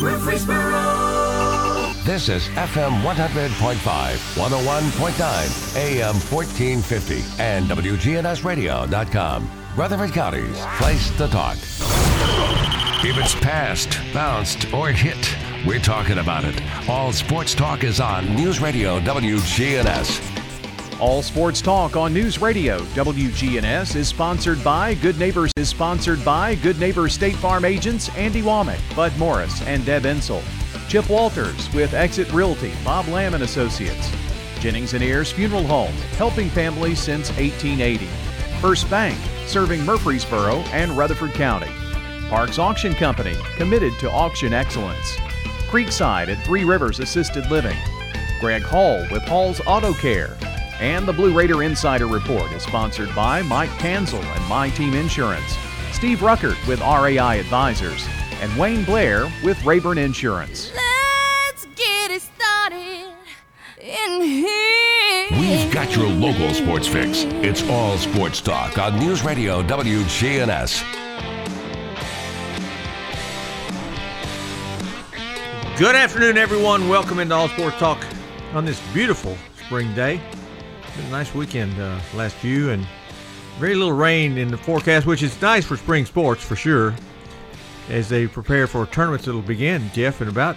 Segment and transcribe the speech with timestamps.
[0.00, 1.92] Murfreesboro.
[2.04, 3.74] This is FM 100.5,
[4.36, 9.50] 101.9, AM 1450, and WGNSradio.com.
[9.76, 11.56] Rutherford County's place to talk.
[13.04, 15.34] If it's passed, bounced, or hit,
[15.66, 16.60] we're talking about it.
[16.88, 20.35] All sports talk is on News Radio WGNS.
[20.98, 26.54] All Sports Talk on News Radio WGNS is sponsored by Good Neighbors is sponsored by
[26.54, 30.42] Good Neighbors State Farm agents Andy Womack, Bud Morris, and Deb Ensel.
[30.88, 34.10] Chip Walters with Exit Realty, Bob Lamb and Associates.
[34.58, 38.06] Jennings and Ayers Funeral Home, helping families since 1880.
[38.62, 41.70] First Bank, serving Murfreesboro and Rutherford County.
[42.30, 45.16] Parks Auction Company, committed to auction excellence.
[45.68, 47.76] Creekside at Three Rivers Assisted Living.
[48.40, 50.38] Greg Hall with Hall's Auto Care.
[50.80, 55.56] And the Blue Raider Insider Report is sponsored by Mike Tanzel and My Team Insurance,
[55.92, 58.06] Steve Ruckert with RAI Advisors,
[58.42, 60.70] and Wayne Blair with Rayburn Insurance.
[60.74, 63.06] Let's get it started
[63.80, 65.28] in here.
[65.30, 67.22] We've got your local sports fix.
[67.42, 70.84] It's all sports talk on News Radio WGNS.
[75.78, 76.88] Good afternoon, everyone.
[76.90, 78.04] Welcome into All Sports Talk
[78.52, 79.36] on this beautiful
[79.66, 80.20] spring day.
[80.96, 82.86] Been a nice weekend uh, last few, and
[83.58, 86.94] very little rain in the forecast, which is nice for spring sports for sure.
[87.90, 90.56] As they prepare for tournaments that'll begin, Jeff, in about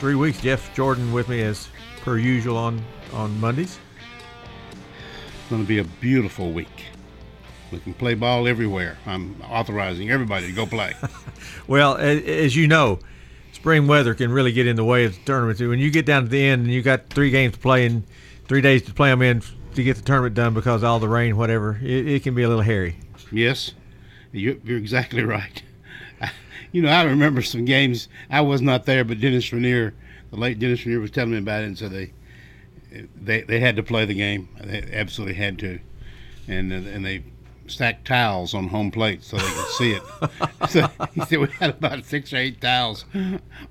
[0.00, 0.40] three weeks.
[0.40, 1.68] Jeff Jordan with me as
[2.02, 3.78] per usual on on Mondays.
[4.70, 6.86] It's going to be a beautiful week.
[7.70, 8.96] We can play ball everywhere.
[9.06, 10.94] I'm authorizing everybody to go play.
[11.66, 12.98] Well, as you know,
[13.52, 15.60] spring weather can really get in the way of the tournaments.
[15.60, 18.04] When you get down to the end and you got three games to play and
[18.48, 19.42] three days to play them in
[19.74, 22.48] to get the tournament done because all the rain, whatever, it, it can be a
[22.48, 22.96] little hairy.
[23.32, 23.72] yes,
[24.32, 25.62] you- you're exactly right.
[26.72, 28.08] You know, I remember some games.
[28.28, 29.94] I was not there, but Dennis Rainier,
[30.30, 32.10] the late Dennis Rainier, was telling me about it, and so they
[33.14, 34.48] they they had to play the game.
[34.60, 35.78] They absolutely had to,
[36.48, 37.22] and and they
[37.66, 40.02] stacked tiles on home plate so they could see it.
[40.68, 43.04] so he said we had about six or eight tiles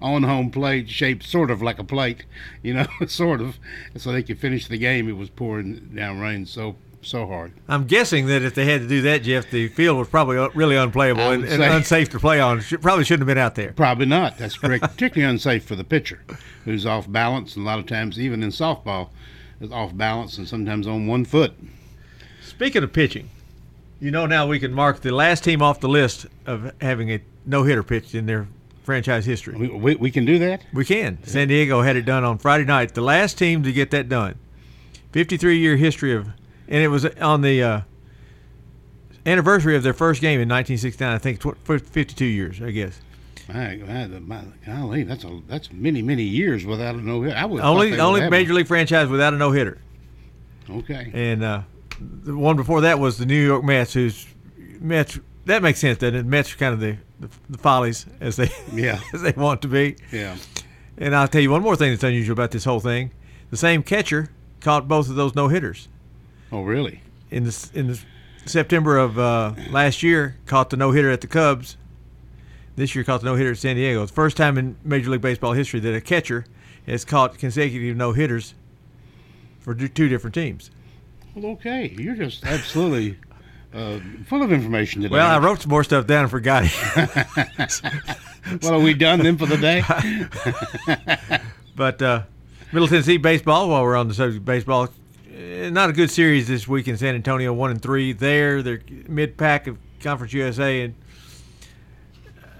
[0.01, 2.25] on home plate, shaped sort of like a plate,
[2.61, 3.57] you know, sort of,
[3.95, 5.07] so they could finish the game.
[5.07, 7.53] It was pouring down rain so so hard.
[7.67, 10.75] I'm guessing that if they had to do that, Jeff, the field was probably really
[10.75, 12.61] unplayable and, and unsafe to play on.
[12.61, 13.73] Should, probably shouldn't have been out there.
[13.73, 14.37] Probably not.
[14.37, 14.83] That's correct.
[14.83, 16.23] Particularly unsafe for the pitcher,
[16.65, 19.09] who's off balance, and a lot of times, even in softball,
[19.59, 21.53] is off balance and sometimes on one foot.
[22.41, 23.29] Speaking of pitching,
[24.03, 27.21] you know now we can mark the last team off the list of having a
[27.45, 28.49] no hitter pitched in their
[28.83, 29.55] franchise history.
[29.55, 30.65] We, we, we can do that.
[30.73, 31.23] We can.
[31.23, 32.95] San Diego had it done on Friday night.
[32.95, 34.35] The last team to get that done.
[35.13, 36.27] 53 year history of,
[36.67, 37.81] and it was on the uh,
[39.25, 41.13] anniversary of their first game in 1969.
[41.13, 42.99] I think tw- 52 years, I guess.
[43.47, 47.37] My, my, my, golly, that's a that's many many years without a no hitter.
[47.37, 49.77] I would Only only major league franchise without a no hitter.
[50.69, 51.11] Okay.
[51.13, 51.61] And uh,
[51.99, 54.27] the one before that was the New York Mets, who's
[54.79, 55.19] Mets.
[55.45, 56.25] That makes sense, doesn't it?
[56.25, 58.99] Mets are kind of the, the, the follies as they Yeah.
[59.13, 59.95] as they want to be.
[60.11, 60.37] Yeah.
[60.97, 63.11] And I'll tell you one more thing that's unusual about this whole thing:
[63.49, 64.29] the same catcher
[64.61, 65.89] caught both of those no hitters
[66.51, 67.01] Oh really?
[67.31, 67.99] in the in the
[68.45, 70.37] September of uh, last year.
[70.45, 71.77] Caught the no hitter at the Cubs.
[72.75, 74.01] This year caught the no hitter at San Diego.
[74.03, 76.45] It's the first time in Major League Baseball history that a catcher
[76.87, 78.53] has caught consecutive no hitters
[79.59, 80.69] for two different teams.
[81.35, 81.95] Well, okay.
[81.97, 83.17] You're just absolutely
[83.73, 85.13] uh, full of information today.
[85.13, 87.81] Well, I wrote some more stuff down and forgot it.
[88.61, 89.81] Well, are we done then for the day?
[91.75, 92.23] But uh,
[92.71, 94.89] Middle Tennessee baseball, while we're on the subject of baseball,
[95.33, 97.51] eh, not a good series this week in San Antonio.
[97.53, 98.61] One and three there.
[98.61, 100.95] They're mid pack of Conference USA, and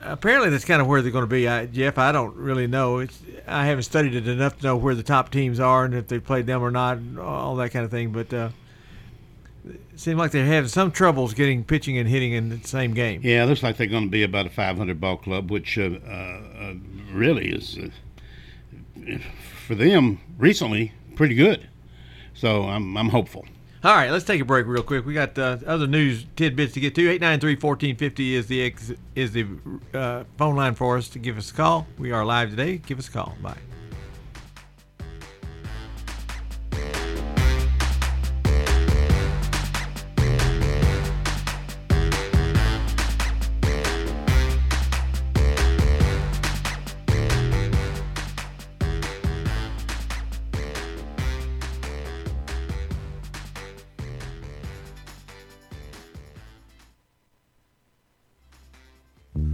[0.02, 1.48] apparently that's kind of where they're going to be.
[1.48, 3.00] I, Jeff, I don't really know.
[3.00, 6.08] It's I haven't studied it enough to know where the top teams are and if
[6.08, 8.12] they played them or not, and all that kind of thing.
[8.12, 8.50] But uh,
[9.66, 13.22] it seems like they're having some troubles getting pitching and hitting in the same game.
[13.24, 15.84] Yeah, it looks like they're going to be about a 500 ball club, which uh,
[16.06, 16.74] uh, uh,
[17.12, 19.18] really is uh,
[19.66, 21.68] for them recently pretty good.
[22.34, 23.46] So I'm I'm hopeful.
[23.84, 25.06] All right, let's take a break real quick.
[25.06, 27.20] We got uh, other news tidbits to get to.
[27.20, 29.46] 893-1450 is the ex- is the
[29.94, 31.86] uh, phone line for us to give us a call.
[31.98, 32.78] We are live today.
[32.78, 33.36] Give us a call.
[33.42, 33.58] Bye.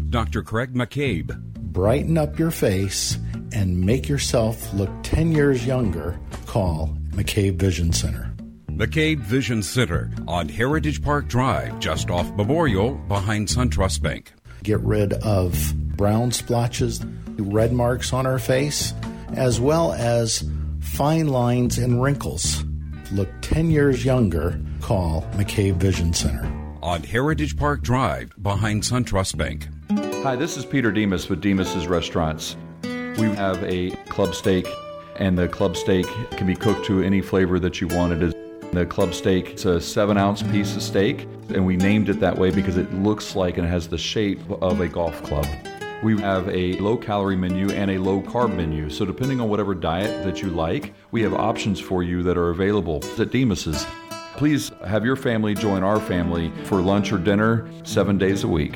[0.10, 0.42] Dr.
[0.42, 1.40] Craig McCabe.
[1.56, 3.18] Brighten up your face
[3.54, 6.20] and make yourself look 10 years younger.
[6.46, 8.34] Call McCabe Vision Center.
[8.72, 14.34] McCabe Vision Center on Heritage Park Drive, just off Memorial, behind SunTrust Bank.
[14.64, 17.04] Get rid of brown splotches,
[17.38, 18.94] red marks on our face,
[19.34, 22.64] as well as fine lines and wrinkles.
[23.12, 24.60] Look 10 years younger.
[24.82, 26.46] Call McCabe Vision Center.
[26.82, 29.68] On Heritage Park Drive, behind SunTrust Bank.
[30.22, 32.58] Hi, this is Peter Demos with Demos's Restaurants.
[32.84, 34.68] We have a club steak,
[35.16, 38.12] and the club steak can be cooked to any flavor that you want.
[38.12, 38.34] It is
[38.74, 39.52] the club steak.
[39.52, 41.26] It's a seven ounce piece of steak,
[41.56, 44.82] and we named it that way because it looks like and has the shape of
[44.82, 45.48] a golf club.
[46.04, 48.90] We have a low calorie menu and a low carb menu.
[48.90, 52.50] So, depending on whatever diet that you like, we have options for you that are
[52.50, 53.86] available at Demos's.
[54.36, 58.76] Please have your family join our family for lunch or dinner seven days a week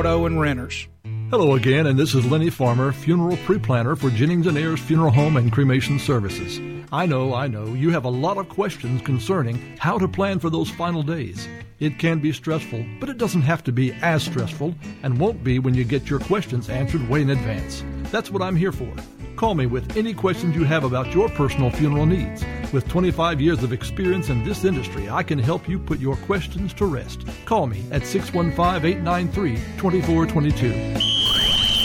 [0.01, 0.87] and renters.
[1.29, 5.37] Hello again, and this is Lenny Farmer, funeral pre-planner for Jennings and Ayers Funeral Home
[5.37, 6.59] and Cremation Services.
[6.91, 10.49] I know, I know, you have a lot of questions concerning how to plan for
[10.49, 11.47] those final days.
[11.79, 15.59] It can be stressful, but it doesn't have to be as stressful and won't be
[15.59, 17.83] when you get your questions answered way in advance.
[18.11, 18.91] That's what I'm here for.
[19.35, 22.43] Call me with any questions you have about your personal funeral needs.
[22.73, 26.73] With 25 years of experience in this industry, I can help you put your questions
[26.75, 27.25] to rest.
[27.43, 31.11] Call me at 615 893 2422.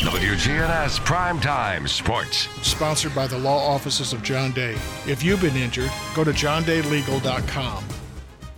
[0.07, 2.49] WGNS Primetime Sports.
[2.63, 4.77] Sponsored by the law offices of John Day.
[5.07, 7.85] If you've been injured, go to johndaylegal.com.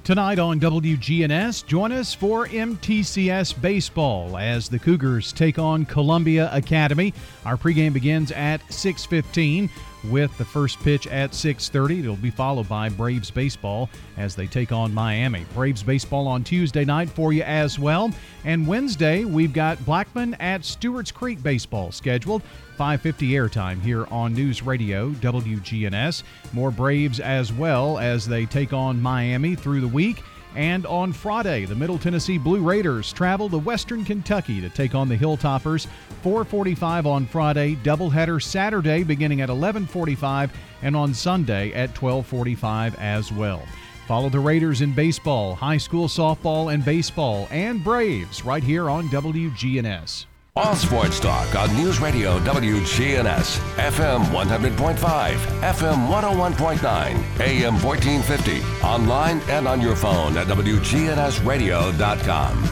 [0.04, 7.12] Tonight on WGNS, join us for MTCS Baseball as the Cougars take on Columbia Academy.
[7.44, 9.68] Our pregame begins at 6:15
[10.04, 12.00] with the first pitch at 6:30.
[12.00, 15.44] It'll be followed by Braves baseball as they take on Miami.
[15.54, 18.12] Braves baseball on Tuesday night for you as well.
[18.44, 22.42] And Wednesday, we've got Blackman at Stewart's Creek baseball scheduled.
[22.76, 26.22] 550 airtime here on News Radio WGNS.
[26.52, 30.22] More Braves as well as they take on Miami through the week.
[30.58, 35.08] And on Friday, the Middle Tennessee Blue Raiders travel to Western Kentucky to take on
[35.08, 35.86] the Hilltoppers.
[36.24, 40.50] 4:45 on Friday, doubleheader Saturday beginning at 11:45
[40.82, 43.62] and on Sunday at 12:45 as well.
[44.08, 49.08] Follow the Raiders in baseball, high school softball and baseball and Braves right here on
[49.10, 50.26] WGNS.
[50.58, 59.68] All sports talk on News Radio WGNS, FM 100.5, FM 101.9, AM 1450, online and
[59.68, 62.62] on your phone at WGNSradio.com.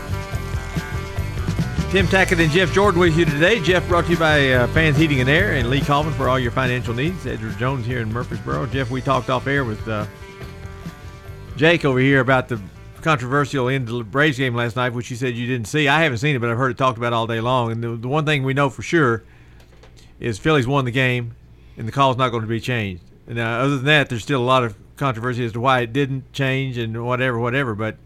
[1.93, 3.61] Tim Tackett and Jeff Jordan with you today.
[3.61, 6.41] Jeff brought to you by uh, Fans Heating and Air and Lee Coleman for all
[6.41, 7.25] your financial needs.
[7.25, 8.67] Edward Jones here in Murfreesboro.
[8.67, 10.06] Jeff, we talked off air with uh,
[11.55, 12.61] Jake over here about the
[13.06, 15.87] controversial end of the Braves game last night, which you said you didn't see.
[15.87, 17.70] I haven't seen it, but I've heard it talked about all day long.
[17.70, 19.23] And the, the one thing we know for sure
[20.19, 21.37] is Phillies won the game,
[21.76, 23.04] and the call's not going to be changed.
[23.28, 25.92] And uh, other than that, there's still a lot of controversy as to why it
[25.92, 27.76] didn't change and whatever, whatever.
[27.76, 27.97] But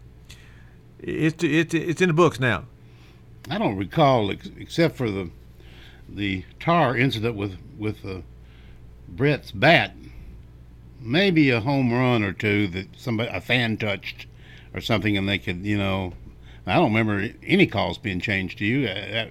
[0.99, 2.65] it's it's it's in the books now.
[3.49, 5.31] I don't recall, ex- except for the
[6.07, 8.19] the tar incident with with uh,
[9.09, 9.95] Brett's bat,
[10.99, 14.27] maybe a home run or two that somebody a fan touched
[14.73, 16.13] or something, and they could, you know,
[16.65, 18.87] I don't remember any calls being changed to you.
[18.87, 19.25] Uh,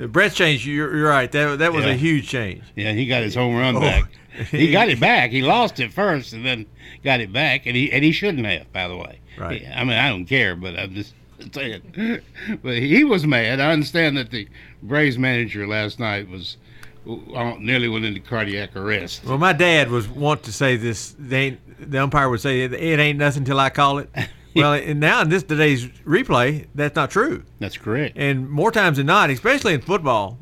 [0.00, 0.66] uh, Brett's change.
[0.66, 1.30] You're, you're, right.
[1.30, 1.92] That that was yeah.
[1.92, 2.62] a huge change.
[2.74, 3.80] Yeah, he got his home run oh.
[3.80, 4.04] back.
[4.50, 5.30] he got it back.
[5.30, 6.66] He lost it first, and then
[7.04, 8.72] got it back, and he and he shouldn't have.
[8.72, 9.64] By the way, right?
[9.74, 11.14] I mean, I don't care, but I'm just
[11.52, 12.22] saying.
[12.62, 13.60] but he was mad.
[13.60, 14.48] I understand that the
[14.82, 16.56] Braves manager last night was
[17.04, 19.24] nearly went into cardiac arrest.
[19.24, 21.14] Well, my dad was want to say this.
[21.18, 24.10] They the umpire would say it ain't nothing till I call it.
[24.54, 27.44] well, and now in this today's replay, that's not true.
[27.58, 28.16] That's correct.
[28.16, 30.38] And more times than not, especially in football,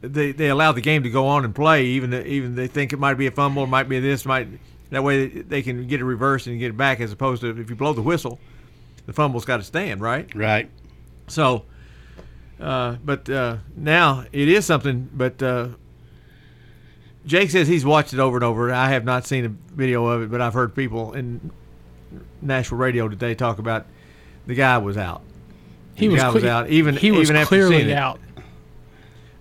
[0.00, 2.98] they they allow the game to go on and play, even even they think it
[2.98, 4.48] might be a fumble, it might be this, might
[4.90, 7.70] that way they can get it reversed and get it back, as opposed to if
[7.70, 8.38] you blow the whistle,
[9.06, 10.32] the fumble's got to stand, right?
[10.34, 10.70] Right.
[11.28, 11.64] So,
[12.60, 15.08] uh, but uh, now it is something.
[15.12, 15.68] But uh,
[17.30, 18.72] Jake says he's watched it over and over.
[18.72, 21.52] I have not seen a video of it, but I've heard people in
[22.42, 23.86] Nashville radio today talk about
[24.48, 25.22] the guy was out.
[25.94, 26.68] He the was, guy was out.
[26.70, 28.44] Even he was even clearly after out.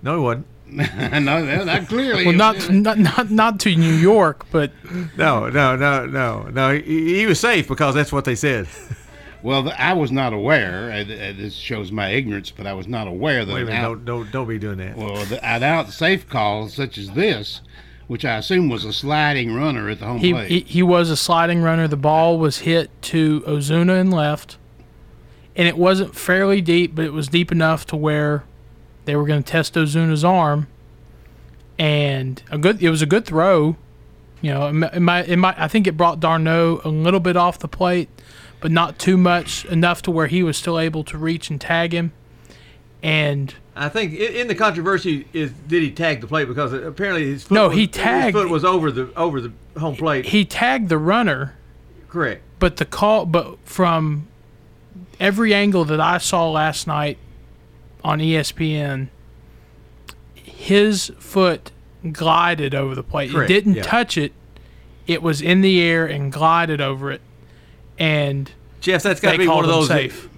[0.04, 0.48] No, he wasn't.
[0.68, 2.28] no, no, not clearly.
[2.28, 4.72] Well, not not not not to New York, but
[5.18, 6.76] No, no, no, no, no.
[6.76, 8.68] He, he was safe because that's what they said.
[9.42, 10.92] Well, th- I was not aware.
[10.92, 13.66] Uh, th- uh, this shows my ignorance, but I was not aware that Wait a
[13.66, 14.98] minute, out, don't, don't, don't be doing that.
[14.98, 17.62] well, the, an out safe call such as this,
[18.08, 20.52] which I assume was a sliding runner at the home he, plate.
[20.52, 21.88] he he was a sliding runner.
[21.88, 24.58] The ball was hit to Ozuna and left,
[25.56, 28.44] and it wasn't fairly deep, but it was deep enough to where
[29.06, 30.68] they were going to test Ozuna's arm.
[31.78, 33.78] And a good, it was a good throw.
[34.42, 37.60] You know, it might, it might I think it brought d'Arnaud a little bit off
[37.60, 38.10] the plate,
[38.60, 41.94] but not too much enough to where he was still able to reach and tag
[41.94, 42.12] him.
[43.02, 47.44] And I think in, the controversy is did he tag the plate because apparently his
[47.44, 50.26] foot No, was, he his foot was over the over the home plate.
[50.26, 51.56] he tagged the runner.
[52.10, 52.42] Correct.
[52.60, 54.28] But the call, but from
[55.20, 57.18] every angle that I saw last night
[58.04, 59.08] on ESPN,
[60.34, 61.72] his foot
[62.12, 63.32] glided over the plate.
[63.32, 63.84] Correct, It didn't yeah.
[63.84, 64.34] touch it.
[65.08, 67.22] It was in the air and glided over it.
[68.00, 68.52] And
[68.82, 70.30] Jeff, that's got to be one of those safe.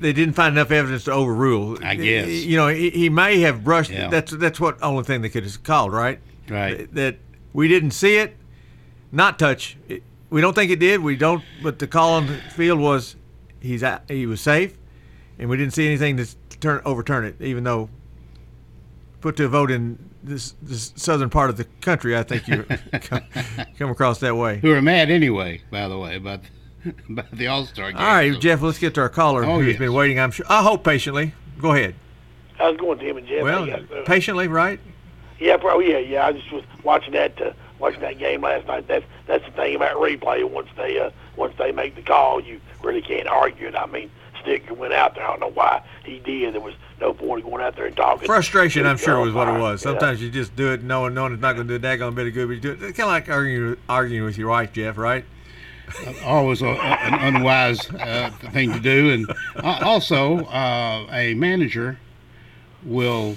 [0.00, 1.78] they didn't find enough evidence to overrule.
[1.84, 2.28] I guess.
[2.28, 3.90] you know he, he may have brushed.
[3.90, 4.08] Yeah.
[4.08, 6.18] That's that's what only thing they could have called right.
[6.48, 6.78] Right.
[6.78, 7.16] That, that
[7.52, 8.36] we didn't see it,
[9.12, 9.76] not touch.
[9.88, 11.00] It, we don't think it did.
[11.00, 11.44] We don't.
[11.62, 13.16] But the call on the field was
[13.60, 14.76] he's out, he was safe,
[15.38, 16.26] and we didn't see anything to
[16.60, 17.36] turn overturn it.
[17.40, 17.90] Even though
[19.20, 22.62] put to a vote in this, this southern part of the country, I think you
[22.92, 23.22] come,
[23.78, 24.58] come across that way.
[24.58, 26.40] who are mad anyway, by the way, about
[27.08, 28.00] about the All Star game.
[28.00, 28.62] All right, Jeff.
[28.62, 29.78] Let's get to our caller Oh, who's yes.
[29.78, 30.18] been waiting.
[30.18, 30.46] I'm sure.
[30.48, 31.34] I hope patiently.
[31.58, 31.94] Go ahead.
[32.56, 33.42] How's it going, Tim and Jeff?
[33.42, 34.04] Well, How you guys doing?
[34.04, 34.80] patiently, right?
[35.38, 35.78] Yeah, bro.
[35.80, 36.26] Yeah, yeah.
[36.26, 38.86] I just was watching that uh, watching that game last night.
[38.86, 40.44] That's that's the thing about replay.
[40.48, 43.74] Once they uh, once they make the call, you really can't argue it.
[43.74, 44.10] I mean,
[44.44, 45.24] Snitker went out there.
[45.24, 46.52] I don't know why he did.
[46.54, 48.26] There was no point in going out there and talking.
[48.26, 49.62] Frustration, I'm to the sure, was what it umpire.
[49.72, 49.82] was.
[49.84, 49.92] Yeah.
[49.92, 52.26] Sometimes you just do it knowing knowing it's not going to do a daggone bit
[52.26, 52.82] of good, but you do it.
[52.82, 55.24] It's kind of like arguing arguing with your wife, Jeff, right?
[56.24, 59.10] Always a, an unwise uh, thing to do.
[59.10, 61.98] And uh, also, uh, a manager
[62.84, 63.36] will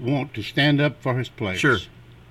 [0.00, 1.60] want to stand up for his players.
[1.60, 1.78] Sure.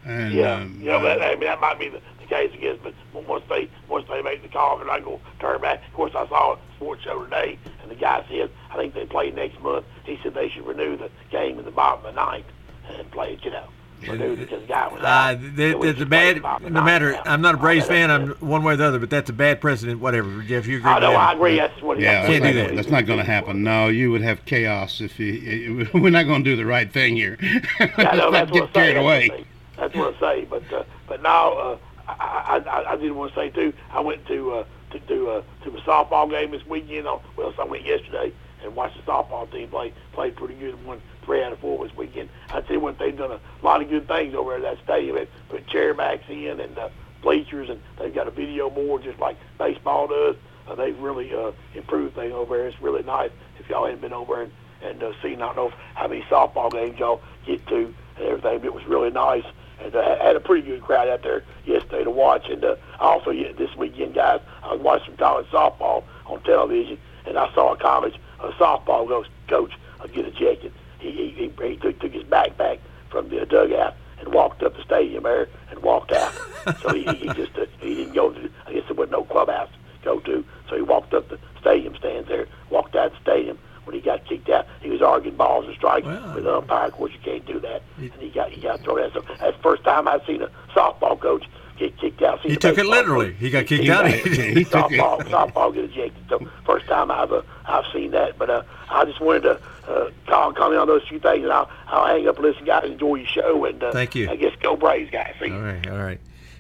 [0.06, 2.80] And Yeah, um, you know, that, I mean, that might be the, the case again,
[2.84, 2.94] but
[3.28, 5.86] once they once they make the call, they're not going to turn back.
[5.88, 9.06] Of course, I saw a sports show today, and the guy said, I think they
[9.06, 9.86] play next month.
[10.06, 12.46] He said they should renew the game in the bottom of the ninth
[12.90, 13.68] and play it, you know.
[14.08, 16.30] Renew it because the guy Uh, that, that's a bad.
[16.30, 17.22] in the bottom of the No matter, now.
[17.26, 18.10] I'm not a Braves Oh, fan.
[18.12, 20.00] I'm one way or the other, but that's a bad precedent.
[20.00, 20.90] Whatever, Jeff, you agree?
[20.90, 21.30] I know, with that?
[21.30, 21.58] I agree.
[21.58, 22.76] That's what he yeah, Can't that's do not, that.
[22.76, 23.64] That's not going to happen.
[23.64, 25.88] No, you would have chaos if you.
[25.94, 27.38] We're not going to do the right thing here.
[27.42, 28.72] Yeah, I Let's know, not that's get what I say.
[28.94, 29.46] carried away.
[29.78, 30.46] That's what I say.
[30.50, 31.78] But uh, but now uh,
[32.08, 33.74] I, I I I did want to say too.
[33.92, 37.08] I went to uh, to do uh, to a softball game this weekend.
[37.08, 40.84] On, well, so I went yesterday and watched the softball team play played pretty good.
[40.86, 42.30] Won three out of four this weekend.
[42.50, 45.16] I tell you what, they've done a lot of good things over at that stadium.
[45.16, 46.90] They put chair backs in and uh,
[47.22, 50.36] bleachers, and they've got a video board just like baseball does.
[50.68, 52.68] Uh, they've really uh, improved things over there.
[52.68, 53.32] It's really nice.
[53.60, 54.52] If y'all hadn't been over and
[54.82, 58.60] and uh, seen, I don't know how many softball games y'all get to and everything.
[58.60, 59.44] But it was really nice,
[59.82, 62.48] and uh, had a pretty good crowd out there yesterday to watch.
[62.50, 66.98] And uh, also yeah, this weekend, guys, I was watching some college softball on television,
[67.26, 70.74] and I saw a college a softball coach, coach uh, get ejected.
[71.00, 72.80] He he, he, he took, took his backpack
[73.10, 76.34] from the dugout and walked up the stadium there and walked out.
[76.82, 78.50] so he, he just uh, he didn't go to.
[78.68, 80.44] I guess there was no clubhouse to go to.
[80.70, 83.58] So he walked up the stadium stands there, walked out the stadium.
[83.86, 86.06] When he got kicked out, he was arguing balls and strikes
[86.36, 86.88] with the umpire.
[86.88, 89.14] Of course, you can't do that, and he got he got thrown out.
[89.14, 91.46] So that's the first time I've seen a softball coach
[91.80, 92.40] get kicked out.
[92.44, 93.32] Seen He took it literally.
[93.32, 94.12] coach He got kicked get- out.
[94.14, 95.00] He took it.
[95.00, 96.24] softball, softball get ejected.
[96.30, 98.38] So first time I've uh, I've seen that.
[98.38, 101.70] But uh, I just wanted to uh, call comment on those few things, and I'll
[101.88, 102.86] I'll hang up and listen, guys.
[102.86, 104.30] Enjoy your show, and uh, Thank you.
[104.30, 105.34] I guess go Braves, guys.
[105.40, 105.56] See you.
[105.56, 106.20] All right, all right.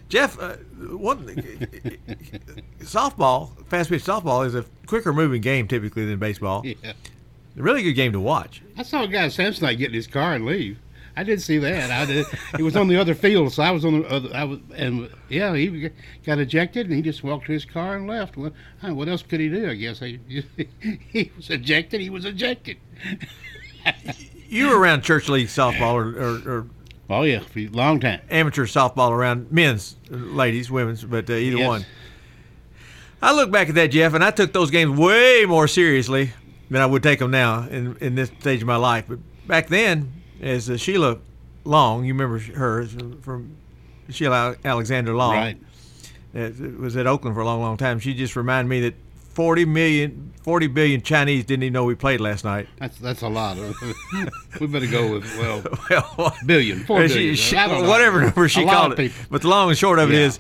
[0.09, 0.55] Jeff, uh,
[0.97, 1.23] one
[2.79, 6.65] softball, fast pitch softball is a quicker moving game typically than baseball.
[6.65, 6.73] Yeah.
[6.83, 8.61] A really good game to watch.
[8.77, 10.79] I saw a guy at Samsonite get in his car and leave.
[11.15, 11.91] I did see that.
[11.91, 12.25] I did.
[12.57, 14.29] He was on the other field, so I was on the other.
[14.33, 15.89] I was, and yeah, he
[16.25, 18.37] got ejected, and he just walked to his car and left.
[18.37, 18.51] Well,
[18.81, 19.69] what else could he do?
[19.69, 20.19] I guess he,
[21.11, 22.01] he was ejected.
[22.01, 22.77] He was ejected.
[24.51, 26.67] You were around church league softball or, or, or
[27.09, 28.19] Oh yeah, for a long time.
[28.31, 31.67] amateur softball around men's, ladies, women's, but uh, either Yes.
[31.67, 31.85] one.
[33.21, 36.31] I look back at that, Jeff, and I took those games way more seriously
[36.71, 39.05] than I would take them now in, in this stage of my life.
[39.07, 41.17] But back then, as uh, Sheila
[41.65, 43.55] Long, you remember her from- from
[44.09, 45.57] Sheila Alexander Long, Right.
[46.35, 47.99] uh, was at Oakland for a long, long time.
[47.99, 48.95] She just reminded me that
[49.33, 52.67] 40 million, 40 billion Chinese didn't even know we played last night.
[52.79, 53.57] That's that's a lot.
[54.59, 55.63] we better go with well,
[56.17, 57.35] well billion, four she- billion.
[57.35, 58.97] she- whatever number she A called it.
[58.97, 59.17] people.
[59.29, 60.25] But the long and short of it Yeah.
[60.25, 60.39] is,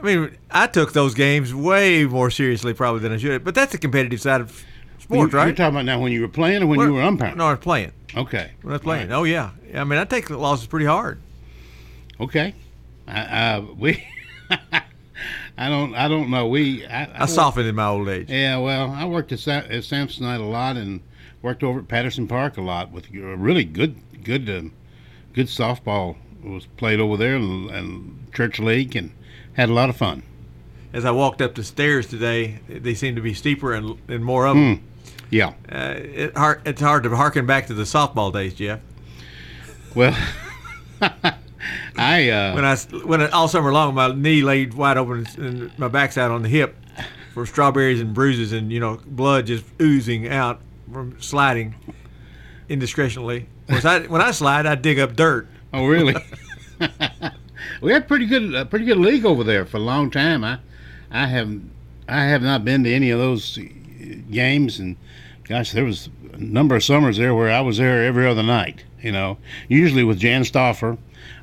[0.00, 3.44] I mean, I took those games way more seriously probably than I should.
[3.44, 4.64] But that's the competitive side of
[5.06, 5.46] sports, You- right?
[5.46, 7.36] You're talking about now when you were playing or when you were umpiring?
[7.38, 7.92] No, I was playing.
[8.16, 8.50] Okay.
[8.62, 9.12] When I was playing.
[9.12, 9.50] Oh yeah.
[9.74, 11.20] I mean, I take the losses pretty hard.
[12.20, 12.54] Okay.
[13.08, 14.04] I, I we.
[15.58, 15.94] I don't.
[15.94, 16.46] I don't know.
[16.48, 16.86] We.
[16.86, 18.30] I, I softened in my old age.
[18.30, 18.58] Yeah.
[18.58, 21.00] Well, I worked at, Sa- at Samsonite a lot and
[21.42, 24.72] worked over at Patterson Park a lot with a really good, good, um,
[25.32, 29.12] good softball was played over there and, and church league and
[29.54, 30.22] had a lot of fun.
[30.92, 34.46] As I walked up the stairs today, they seemed to be steeper and, and more
[34.46, 34.76] of them.
[34.76, 34.84] Hmm.
[35.30, 35.54] Yeah.
[35.70, 38.80] Uh, it hard, it's hard to harken back to the softball days, Jeff.
[39.94, 40.16] Well,
[41.96, 45.78] I uh, when I when I, all summer long my knee laid wide open and
[45.78, 46.76] my backside on the hip
[47.32, 50.60] for strawberries and bruises and you know blood just oozing out
[50.92, 51.74] from sliding
[52.68, 53.46] indiscretionally.
[53.68, 55.48] I, when I slide, I dig up dirt.
[55.72, 56.14] Oh, really?
[57.80, 60.44] we had pretty good, a pretty good league over there for a long time.
[60.44, 60.58] I,
[61.10, 61.60] I have,
[62.08, 63.62] I have not been to any of those uh,
[64.30, 64.96] games, and
[65.48, 68.84] gosh, there was a number of summers there where I was there every other night.
[69.00, 69.38] You know,
[69.68, 70.98] usually with Jan Stoffer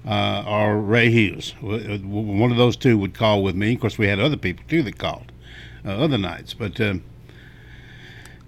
[0.05, 1.53] uh, or Ray Hughes.
[1.61, 3.73] One of those two would call with me.
[3.75, 5.31] Of course, we had other people too that called
[5.85, 6.79] uh, other nights, but.
[6.79, 7.03] Um,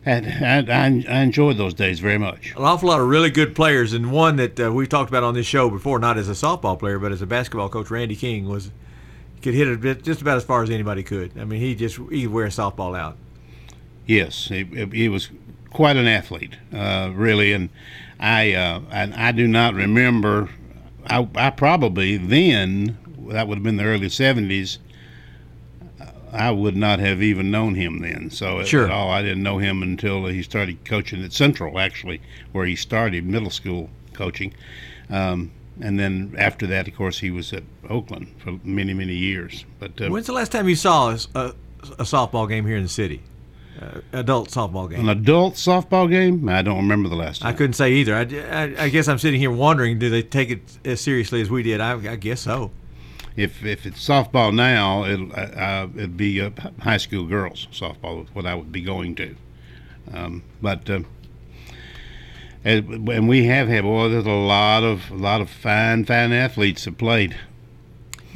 [0.07, 0.27] and
[0.69, 2.53] I, I, I enjoyed those days very much.
[2.55, 5.33] An awful lot of really good players, and one that uh, we've talked about on
[5.33, 8.47] this show before, not as a softball player, but as a basketball coach, Randy King
[8.47, 8.69] was
[9.41, 11.31] could hit it just about as far as anybody could.
[11.39, 13.17] I mean, he just he wear a softball out.
[14.05, 15.29] Yes, he, he was
[15.75, 17.69] quite an athlete, uh, really, and
[18.19, 20.49] I uh, and I do not remember.
[21.07, 22.97] I, I probably then
[23.29, 24.79] that would have been the early seventies.
[26.31, 28.29] I would not have even known him then.
[28.29, 28.85] So at- Sure.
[28.85, 32.19] at all, I didn't know him until he started coaching at Central, actually,
[32.51, 34.53] where he started middle school coaching.
[35.09, 39.63] Um, and then after that, of course, he was at Oakland for many, many years.
[39.79, 41.45] But uh, When's the last time you saw a, a,
[41.99, 43.21] a softball game here in the city?
[43.81, 45.01] Uh, adult softball game.
[45.01, 47.49] an adult softball game, I don't remember the last time.
[47.49, 48.15] I couldn't say either.
[48.15, 51.49] I, I, I guess I'm sitting here wondering, do they take it as seriously as
[51.49, 51.81] we did?
[51.81, 52.71] I, I guess so.
[53.35, 58.45] If if it's softball now, it'll uh, it'd be uh, high school girls softball, what
[58.45, 59.35] I would be going to.
[60.13, 61.01] Um, but uh,
[62.63, 66.85] and we have had boy, there's a lot of a lot of fine fine athletes
[66.85, 67.35] that played.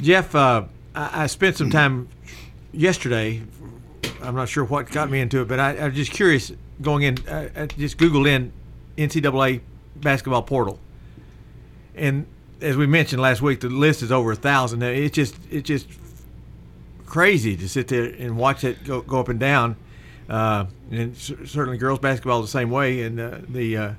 [0.02, 2.08] Jeff, uh, I, I spent some time
[2.72, 3.42] yesterday.
[4.22, 7.18] I'm not sure what got me into it, but I, was just curious going in.
[7.28, 8.52] I, I just Googled in
[8.96, 9.60] NCAA
[9.96, 10.78] basketball portal,
[11.94, 12.26] and
[12.60, 14.82] as we mentioned last week, the list is over a thousand.
[14.82, 15.88] It's just it's just
[17.06, 19.76] crazy to sit there and watch it go, go up and down.
[20.28, 23.02] Uh, and c- certainly girls basketball the same way.
[23.02, 23.92] And uh, the uh,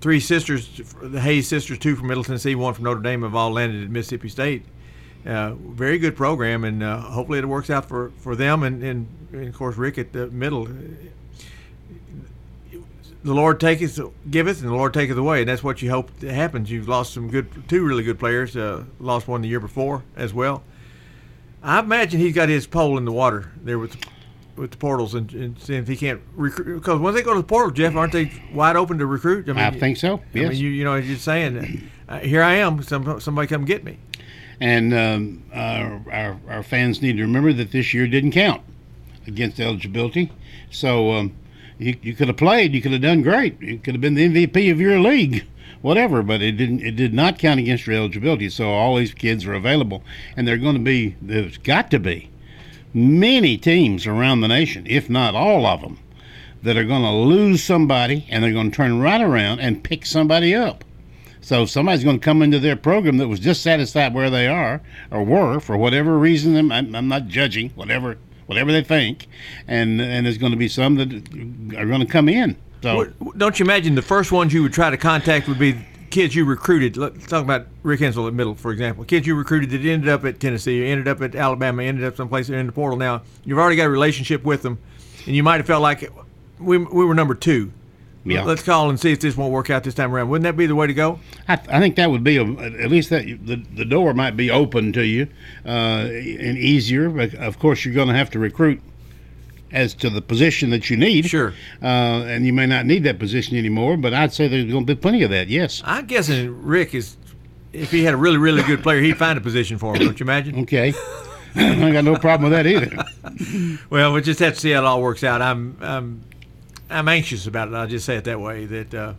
[0.00, 3.50] three sisters, the Hayes sisters, two from Middle Tennessee, one from Notre Dame, have all
[3.50, 4.64] landed at Mississippi State.
[5.24, 8.62] Uh, very good program, and uh, hopefully it works out for, for them.
[8.62, 10.68] And, and, and of course, Rick at the middle.
[13.24, 16.72] The Lord taketh, giveth, and the Lord taketh away, and that's what you hope happens.
[16.72, 18.56] You've lost some good, two really good players.
[18.56, 20.64] Uh, lost one the year before as well.
[21.62, 23.96] I imagine he's got his pole in the water there with
[24.56, 26.74] with the portals and, and seeing if he can't recruit.
[26.74, 29.48] Because when they go to the portal, Jeff, aren't they wide open to recruit?
[29.48, 30.46] I think so, yes.
[30.46, 32.82] I mean, you you know, as you're saying, uh, here I am.
[32.82, 33.98] Some somebody come get me.
[34.60, 38.62] And um, our, our our fans need to remember that this year didn't count
[39.26, 40.30] against eligibility.
[40.70, 41.32] So um,
[41.78, 44.28] you you could have played, you could have done great, you could have been the
[44.28, 45.44] MVP of your league,
[45.80, 46.22] whatever.
[46.22, 46.80] But it didn't.
[46.80, 48.48] It did not count against your eligibility.
[48.48, 50.02] So all these kids are available,
[50.36, 51.16] and they're going to be.
[51.20, 52.30] There's got to be
[52.94, 55.98] many teams around the nation, if not all of them,
[56.62, 60.04] that are going to lose somebody, and they're going to turn right around and pick
[60.06, 60.84] somebody up.
[61.42, 65.24] So somebody's going to come into their program that was dissatisfied where they are or
[65.24, 66.70] were for whatever reason.
[66.72, 69.26] I'm, I'm not judging whatever whatever they think,
[69.68, 71.12] and and there's going to be some that
[71.76, 72.56] are going to come in.
[72.82, 75.76] So What- Don't you imagine the first ones you would try to contact would be
[76.10, 76.96] kids you recruited?
[76.96, 79.04] Let's talk about Rick Insell at Middle, for example.
[79.04, 82.50] Kids you recruited that ended up at Tennessee, ended up at Alabama, ended up someplace
[82.50, 82.98] in the portal.
[82.98, 84.78] Now you've already got a relationship with them,
[85.26, 86.12] and you might have felt like
[86.60, 87.72] we, we were number two.
[88.24, 88.44] Yeah.
[88.44, 90.28] Let's call and see if this won't work out this time around.
[90.28, 91.18] Wouldn't that be the way to go?
[91.48, 94.50] I, I think that would be a, at least that the the door might be
[94.50, 95.26] open to you
[95.66, 97.10] uh, and easier.
[97.10, 98.80] But of course, you're going to have to recruit
[99.72, 101.26] as to the position that you need.
[101.26, 101.54] Sure.
[101.82, 104.94] Uh, and you may not need that position anymore, but I'd say there's going to
[104.94, 105.48] be plenty of that.
[105.48, 105.82] Yes.
[105.84, 107.16] I'm guessing Rick is,
[107.72, 110.04] if he had a really, really good player, he'd find a position for him.
[110.04, 110.60] Don't you imagine?
[110.60, 110.92] Okay.
[111.54, 113.78] I got no problem with that either.
[113.90, 115.42] well, we just have to see how it all works out.
[115.42, 116.22] I'm I'm
[116.92, 117.74] I'm anxious about it.
[117.74, 118.66] I'll just say it that way.
[118.66, 119.14] That uh,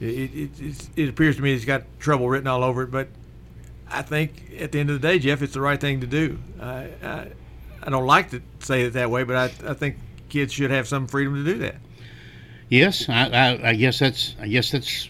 [0.00, 3.08] it, it, it, it appears to me it's got trouble written all over it, but
[3.90, 6.38] I think at the end of the day, Jeff, it's the right thing to do.
[6.60, 7.26] I I,
[7.82, 9.96] I don't like to say it that way, but I, I think
[10.28, 11.76] kids should have some freedom to do that.
[12.68, 15.08] Yes, I, I, I guess that's I guess that's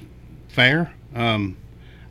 [0.48, 0.92] fair.
[1.14, 1.56] Um,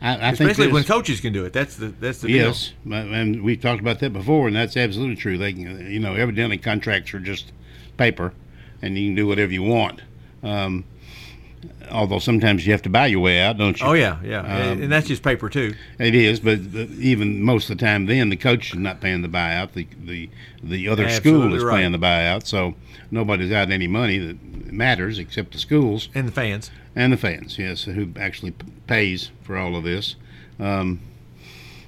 [0.01, 1.51] I, I Especially when coaches can do it.
[1.53, 5.15] That's the that's the yes, but- and we've talked about that before, and that's absolutely
[5.17, 5.37] true.
[5.37, 7.51] They, can, you know, evidently contracts are just
[7.97, 8.33] paper,
[8.81, 10.01] and you can do whatever you want.
[10.43, 10.85] Um,
[11.91, 13.85] although sometimes you have to buy your way out, don't you?
[13.85, 15.75] Oh yeah, yeah, Um, and that's just paper too.
[15.99, 19.27] It is, but even most of the time, then the coach is not paying the
[19.27, 19.73] buyout.
[19.73, 20.29] The the
[20.63, 21.79] the other Absolutely school is right.
[21.79, 22.75] paying the buyout, so
[23.11, 27.57] nobody's out any money that matters except the schools and the fans and the fans.
[27.57, 28.53] Yes, who actually
[28.87, 30.15] pays for all of this.
[30.59, 30.99] Um,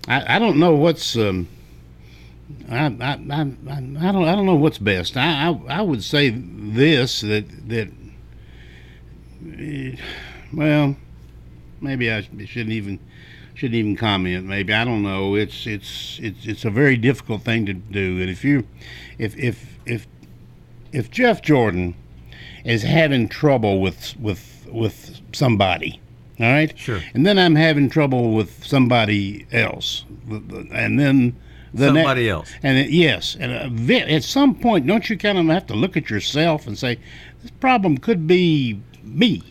[0.08, 1.16] I, I don't know what's.
[1.16, 1.48] Um,
[2.70, 5.18] I, I, I, I don't I don't know what's best.
[5.18, 7.90] I, I I would say this that that
[9.60, 9.96] eh,
[10.54, 10.96] well
[11.82, 13.00] maybe I shouldn't even
[13.54, 14.46] shouldn't even comment.
[14.46, 15.36] Maybe I don't know.
[15.36, 18.20] It's it's it's it's a very difficult thing to do.
[18.22, 18.68] And if you
[19.18, 20.08] if if if
[20.92, 21.96] if Jeff Jordan
[22.64, 26.00] is having trouble with with with somebody,
[26.40, 31.36] all right, sure, and then I'm having trouble with somebody else, and then
[31.74, 32.52] the ne- Somebody else.
[32.64, 35.96] and it, yes, and uh, at some point, don't you kind of have to look
[35.96, 36.98] at yourself and say,
[37.42, 39.44] this problem could be me,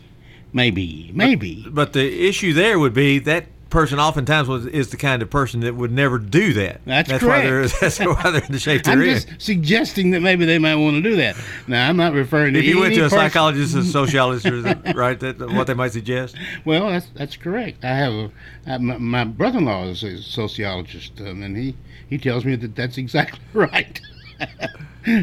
[0.52, 1.66] maybe, maybe.
[1.70, 5.61] But the issue there would be that person oftentimes was, is the kind of person
[5.61, 6.80] that would never do that.
[6.85, 7.44] That's why correct.
[7.44, 9.14] they're that's why they're in the shape they're I'm in.
[9.14, 11.37] just suggesting that maybe they might want to do that.
[11.66, 14.46] Now, I'm not referring to If you went to a person- psychologist or sociologist,
[14.94, 16.37] right, that what they might suggest.
[16.64, 17.85] Well, that's that's correct.
[17.85, 18.30] I have a
[18.66, 21.76] I, my, my brother-in-law is a sociologist, um, and he
[22.09, 24.00] he tells me that that's exactly right.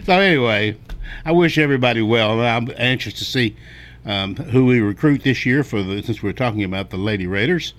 [0.06, 0.78] so anyway,
[1.26, 2.40] I wish everybody well.
[2.42, 3.56] I'm anxious to see
[4.06, 7.74] um, who we recruit this year for the since we're talking about the Lady Raiders,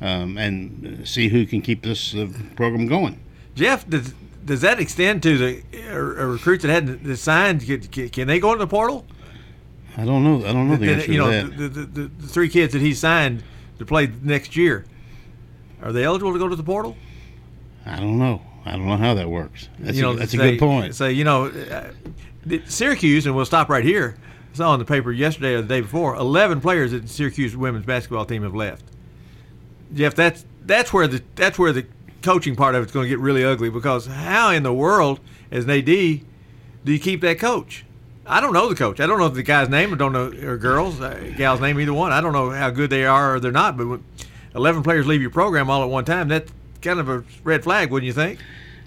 [0.00, 3.20] um, and see who can keep this uh, program going.
[3.54, 7.64] Jeff, does does that extend to the uh, recruits that hadn't signed?
[7.64, 9.06] Can, can, can they go into the portal?
[9.96, 10.44] I don't know.
[10.46, 11.56] I don't know the Then, answer you know, to that.
[11.56, 13.42] the, the, the, the three kids that he signed
[13.78, 14.84] to play next year,
[15.82, 16.96] are they eligible to go to the portal?
[17.86, 18.42] I don't know.
[18.66, 19.68] I don't know how that works.
[19.78, 20.94] That's, you know, a, that's a good point.
[20.94, 21.90] Say, you know, uh,
[22.66, 24.16] Syracuse, and we'll stop right here.
[24.52, 27.56] I saw in the paper yesterday or the day before, 11 players at the Syracuse
[27.56, 28.84] women's basketball team have left.
[29.94, 31.86] Jeff, that's that's where the that's where the
[32.22, 35.64] coaching part of it's going to get really ugly because how in the world, as
[35.64, 36.22] an AD, do
[36.84, 37.84] you keep that coach?
[38.26, 39.00] I don't know the coach.
[39.00, 39.92] I don't know the guy's name.
[39.92, 42.12] I don't know or girls, uh, gal's name, either one.
[42.12, 43.76] I don't know how good they are or they're not.
[43.76, 44.00] But
[44.54, 47.90] 11 players leave your program all at one time, that's kind of a red flag,
[47.90, 48.38] wouldn't you think?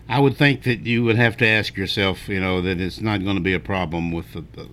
[0.10, 3.24] I would think that you would have to ask yourself, you know, that it's not
[3.24, 4.28] going to be a problem with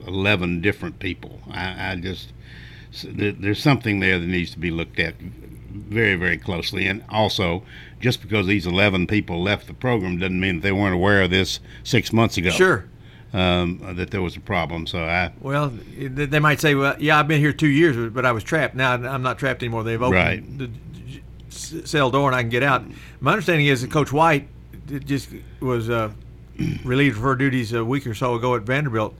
[0.06, 1.40] 11 different people.
[1.50, 2.32] I, I just,
[3.02, 5.14] there's something there that needs to be looked at
[5.74, 6.86] very, very closely.
[6.86, 7.62] And also,
[8.00, 11.30] just because these 11 people left the program doesn't mean that they weren't aware of
[11.30, 12.50] this six months ago.
[12.50, 12.86] Sure.
[13.32, 14.86] Um, that there was a problem.
[14.86, 18.30] So I, Well, they might say, "Well, yeah, I've been here two years, but I
[18.30, 18.76] was trapped.
[18.76, 19.82] Now I'm not trapped anymore.
[19.82, 20.58] They've opened Right.
[20.58, 20.70] the
[21.50, 22.84] cell door, and I can get out."
[23.20, 24.46] My understanding is that Coach White
[25.04, 26.12] just was uh,
[26.84, 29.16] relieved of her duties a week or so ago at Vanderbilt.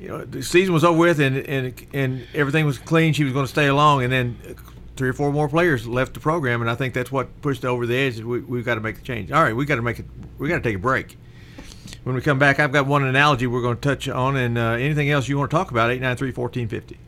[0.00, 3.12] You know, the season was over with, and and and everything was clean.
[3.12, 4.36] She was going to stay along, and then
[4.98, 7.86] three or four more players left the program, and I think that's what pushed over
[7.86, 8.20] the edge.
[8.20, 9.32] We we've got to make the change.
[9.32, 10.06] All right, we got to make it.
[10.36, 11.16] We got to take a break.
[12.04, 14.72] When we come back, I've got one analogy we're going to touch on, and uh,
[14.72, 17.07] anything else you want to talk about, 893 1450.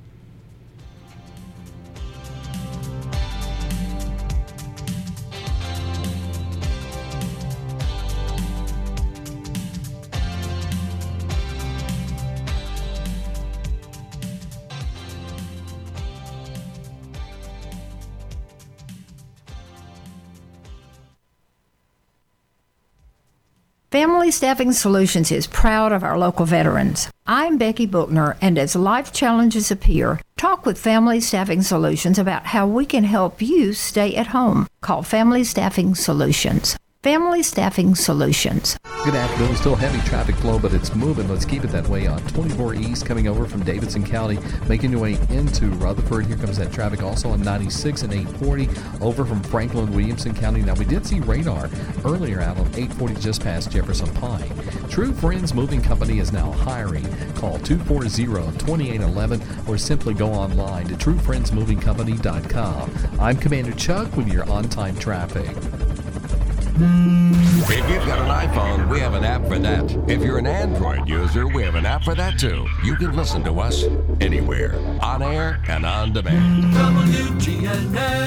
[23.90, 27.10] Family Staffing Solutions is proud of our local veterans.
[27.26, 32.68] I'm Becky Bookner, and as life challenges appear, talk with Family Staffing Solutions about how
[32.68, 34.68] we can help you stay at home.
[34.80, 36.76] Call Family Staffing Solutions.
[37.02, 38.78] Family Staffing Solutions.
[39.06, 39.56] Good afternoon.
[39.56, 41.30] Still heavy traffic flow, but it's moving.
[41.30, 45.00] Let's keep it that way on 24 East coming over from Davidson County, making your
[45.00, 46.26] way into Rutherford.
[46.26, 48.68] Here comes that traffic also on 96 and 840
[49.00, 50.60] over from Franklin Williamson County.
[50.60, 51.70] Now, we did see radar
[52.04, 54.52] earlier out on 840 just past Jefferson Pike.
[54.90, 57.06] True Friends Moving Company is now hiring.
[57.32, 62.90] Call 240-2811 or simply go online to truefriendsmovingcompany.com.
[63.18, 65.56] I'm Commander Chuck with your on-time traffic.
[66.76, 69.90] If you've got an iPhone, we have an app for that.
[70.08, 72.66] If you're an Android user, we have an app for that too.
[72.84, 73.84] You can listen to us
[74.20, 76.64] anywhere, on air and on demand.
[76.74, 78.20] WGNS.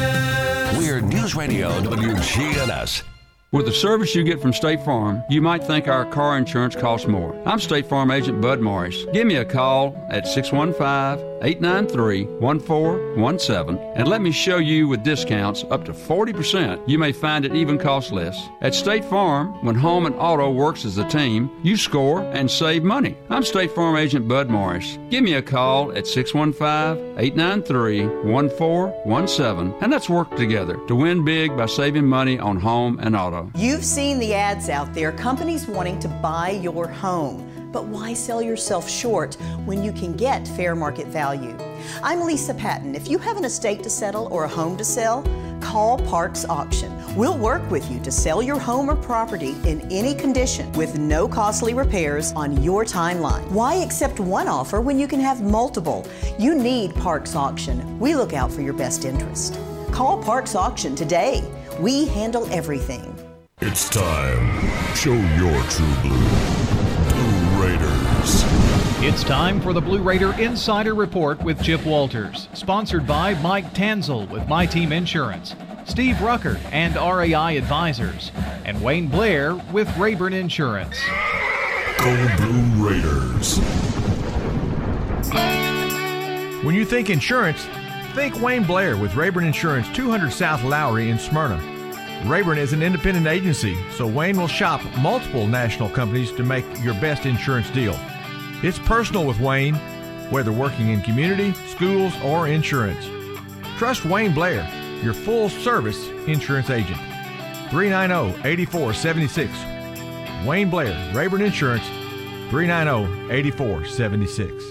[0.78, 3.04] We're News Radio WGNS.
[3.52, 7.08] With the service you get from State Farm, you might think our car insurance costs
[7.08, 7.40] more.
[7.46, 9.06] I'm State Farm Agent Bud Morris.
[9.14, 15.66] Give me a call at 615 893 1417 and let me show you with discounts
[15.70, 16.88] up to 40%.
[16.88, 18.50] You may find it even costs less.
[18.62, 22.84] At State Farm, when home and auto works as a team, you score and save
[22.84, 23.18] money.
[23.30, 24.98] I'm State Farm Agent Bud Morris.
[25.10, 31.56] Give me a call at 615 893 1417 and let's work together to win big
[31.58, 33.52] by saving money on home and auto.
[33.56, 37.53] You've seen the ads out there, companies wanting to buy your home.
[37.74, 39.34] But why sell yourself short
[39.66, 41.58] when you can get fair market value?
[42.04, 42.94] I'm Lisa Patton.
[42.94, 45.24] If you have an estate to settle or a home to sell,
[45.60, 46.94] call Parks Auction.
[47.16, 51.28] We'll work with you to sell your home or property in any condition with no
[51.28, 53.50] costly repairs on your timeline.
[53.50, 56.06] Why accept one offer when you can have multiple?
[56.38, 58.00] You need Parks Auction.
[58.00, 59.60] We look out for your best interest.
[59.92, 61.44] Call Parks Auction today.
[61.80, 63.18] We handle everything.
[63.62, 64.62] It's time.
[64.94, 66.63] Show your true blue.
[68.24, 68.44] Raiders.
[69.04, 74.30] It's time for the Blue Raider Insider Report with Chip Walters, sponsored by Mike Tanzel
[74.30, 75.56] with My Team Insurance,
[75.86, 78.32] Steve Rucker and RAI Advisors,
[78.64, 80.98] and Wayne Blair with Rayburn Insurance.
[81.98, 83.58] Go Blue Raiders.
[86.64, 87.68] When you think insurance,
[88.14, 91.62] think Wayne Blair with Rayburn Insurance, 200 South Lowry in Smyrna.
[92.26, 96.94] Rayburn is an independent agency, so Wayne will shop multiple national companies to make your
[96.96, 98.00] best insurance deal.
[98.64, 99.76] It's personal with Wayne,
[100.30, 103.06] whether working in community, schools, or insurance.
[103.78, 104.66] Trust Wayne Blair,
[105.04, 106.96] your full service insurance agent.
[107.70, 109.52] 390 8476.
[110.48, 111.86] Wayne Blair, Rayburn Insurance,
[112.52, 114.64] 390 8476.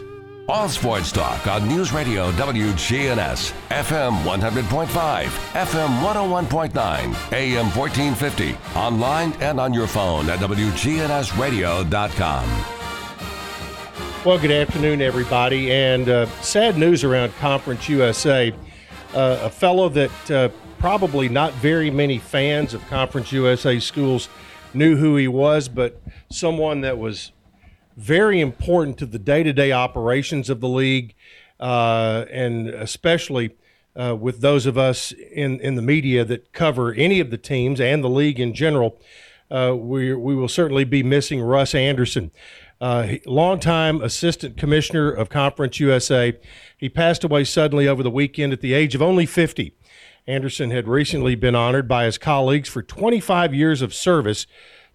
[0.49, 9.61] All sports talk on News Radio WGNS, FM 100.5, FM 101.9, AM 1450, online and
[9.61, 12.72] on your phone at WGNSradio.com.
[14.25, 15.73] Well, good afternoon, everybody.
[15.73, 18.53] And uh, sad news around Conference USA.
[19.13, 24.29] Uh, a fellow that uh, probably not very many fans of Conference USA schools
[24.75, 27.33] knew who he was, but someone that was
[27.97, 31.17] very important to the day to day operations of the league,
[31.59, 33.57] uh, and especially
[33.97, 37.81] uh, with those of us in, in the media that cover any of the teams
[37.81, 39.01] and the league in general.
[39.51, 42.31] Uh, we, we will certainly be missing Russ Anderson,
[42.83, 46.37] uh, longtime assistant commissioner of Conference USA.
[46.77, 49.77] He passed away suddenly over the weekend at the age of only 50.
[50.27, 54.49] Anderson had recently been honored by his colleagues for 25 years of service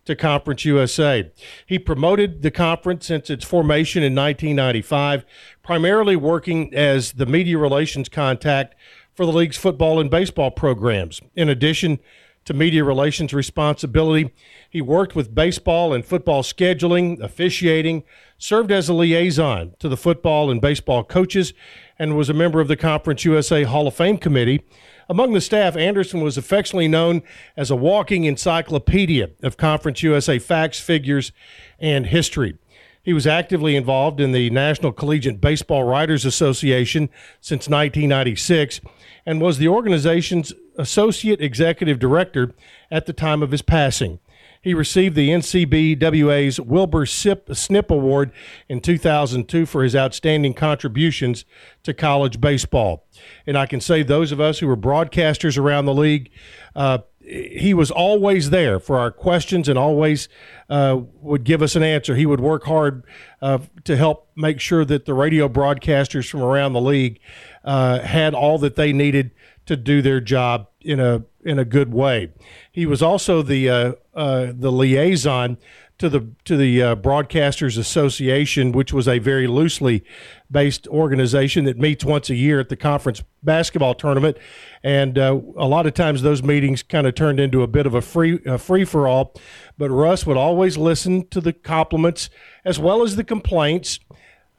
[0.03, 1.31] to Conference USA.
[1.65, 5.25] He promoted the conference since its formation in 1995,
[5.63, 8.75] primarily working as the media relations contact
[9.15, 11.21] for the league's football and baseball programs.
[11.37, 11.99] In addition
[12.43, 14.33] to media relations responsibility,
[14.77, 18.03] he worked with baseball and football scheduling, officiating,
[18.37, 21.51] served as a liaison to the football and baseball coaches,
[21.97, 24.63] and was a member of the Conference USA Hall of Fame committee.
[25.09, 27.23] Among the staff, Anderson was affectionately known
[27.55, 31.31] as a walking encyclopedia of Conference USA facts, figures,
[31.79, 32.59] and history.
[33.01, 37.09] He was actively involved in the National Collegiate Baseball Writers Association
[37.41, 38.79] since 1996
[39.25, 42.53] and was the organization's associate executive director
[42.91, 44.19] at the time of his passing.
[44.61, 48.31] He received the NCBWA's Wilbur Sip, Snypp Award
[48.67, 51.45] in 2002 for his outstanding contributions
[51.83, 53.05] to college baseball.
[53.45, 56.31] And I can say those of us who were broadcasters around the league,
[56.75, 60.29] uh, he was always there for our questions and always
[60.69, 62.15] uh, would give us an answer.
[62.15, 63.03] He would work hard
[63.41, 67.19] uh, to help make sure that the radio broadcasters from around the league
[67.65, 69.31] uh, had all that they needed
[69.67, 72.31] to do their job in a in a good way.
[72.71, 75.57] He was also the uh, uh, the liaison
[75.97, 80.03] to the to the uh, Broadcasters Association, which was a very loosely
[80.49, 84.37] based organization that meets once a year at the conference basketball tournament,
[84.83, 87.93] and uh, a lot of times those meetings kind of turned into a bit of
[87.93, 89.33] a free a free for all.
[89.77, 92.29] But Russ would always listen to the compliments
[92.63, 93.99] as well as the complaints.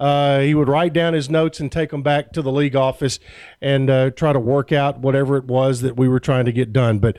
[0.00, 3.18] Uh, he would write down his notes and take them back to the league office
[3.60, 6.72] and uh, try to work out whatever it was that we were trying to get
[6.72, 6.98] done.
[6.98, 7.16] But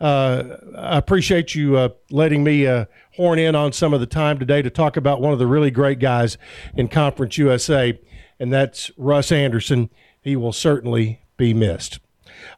[0.00, 2.84] uh, I appreciate you uh, letting me uh,
[3.16, 5.70] horn in on some of the time today to talk about one of the really
[5.70, 6.38] great guys
[6.76, 7.98] in Conference USA,
[8.38, 9.90] and that's Russ Anderson.
[10.20, 11.98] He will certainly be missed.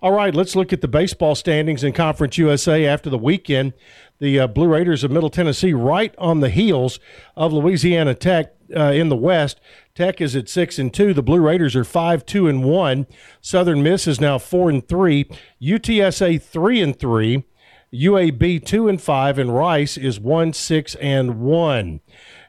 [0.02, 3.72] All right, let's look at the baseball standings in Conference USA after the weekend.
[4.18, 7.00] The uh, Blue Raiders of Middle Tennessee right on the heels
[7.36, 9.60] of Louisiana Tech uh, in the West.
[9.94, 11.12] Tech is at six and two.
[11.12, 13.06] The Blue Raiders are five two and one.
[13.40, 15.28] Southern Miss is now four and three.
[15.60, 17.44] UTSA three and three.
[17.92, 22.00] UAB two and five, and Rice is one six and one.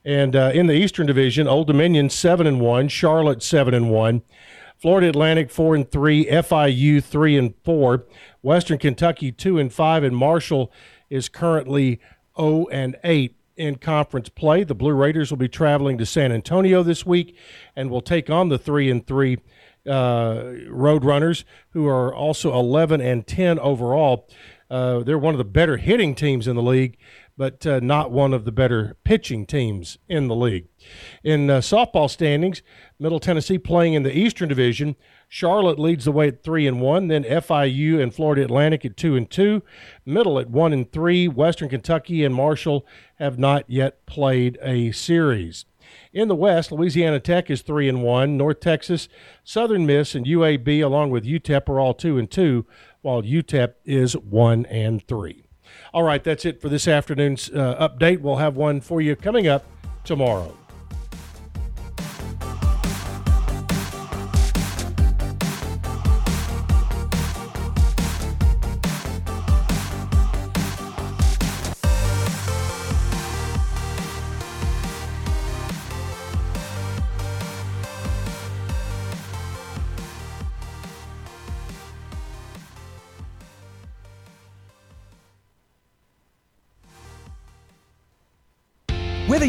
[0.05, 4.21] And uh, in the Eastern Division, Old Dominion seven and one, Charlotte seven and one,
[4.77, 8.05] Florida Atlantic four and three, FIU three and four,
[8.41, 10.71] Western Kentucky two and five, and Marshall
[11.10, 11.99] is currently
[12.38, 14.63] zero and eight in conference play.
[14.63, 17.35] The Blue Raiders will be traveling to San Antonio this week
[17.75, 19.37] and will take on the three and three
[19.87, 24.27] uh, Roadrunners, who are also 11 and 10 overall.
[24.71, 26.95] Uh, they're one of the better hitting teams in the league,
[27.36, 30.69] but uh, not one of the better pitching teams in the league.
[31.25, 32.62] In uh, softball standings,
[32.97, 34.95] Middle Tennessee playing in the Eastern Division.
[35.27, 37.10] Charlotte leads the way at three and one.
[37.10, 39.62] Then FIU and Florida Atlantic at two and two.
[40.05, 41.27] Middle at one and three.
[41.27, 45.65] Western Kentucky and Marshall have not yet played a series.
[46.13, 48.38] In the West, Louisiana Tech is three and one.
[48.38, 49.10] North Texas,
[49.43, 52.65] Southern Miss, and UAB, along with UTEP, are all two and two,
[53.01, 55.45] while UTEP is one and three.
[55.93, 58.21] All right, that's it for this afternoon's uh, update.
[58.21, 59.65] We'll have one for you coming up
[60.03, 60.57] tomorrow.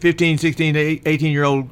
[0.00, 1.68] 15, 16, 18 year old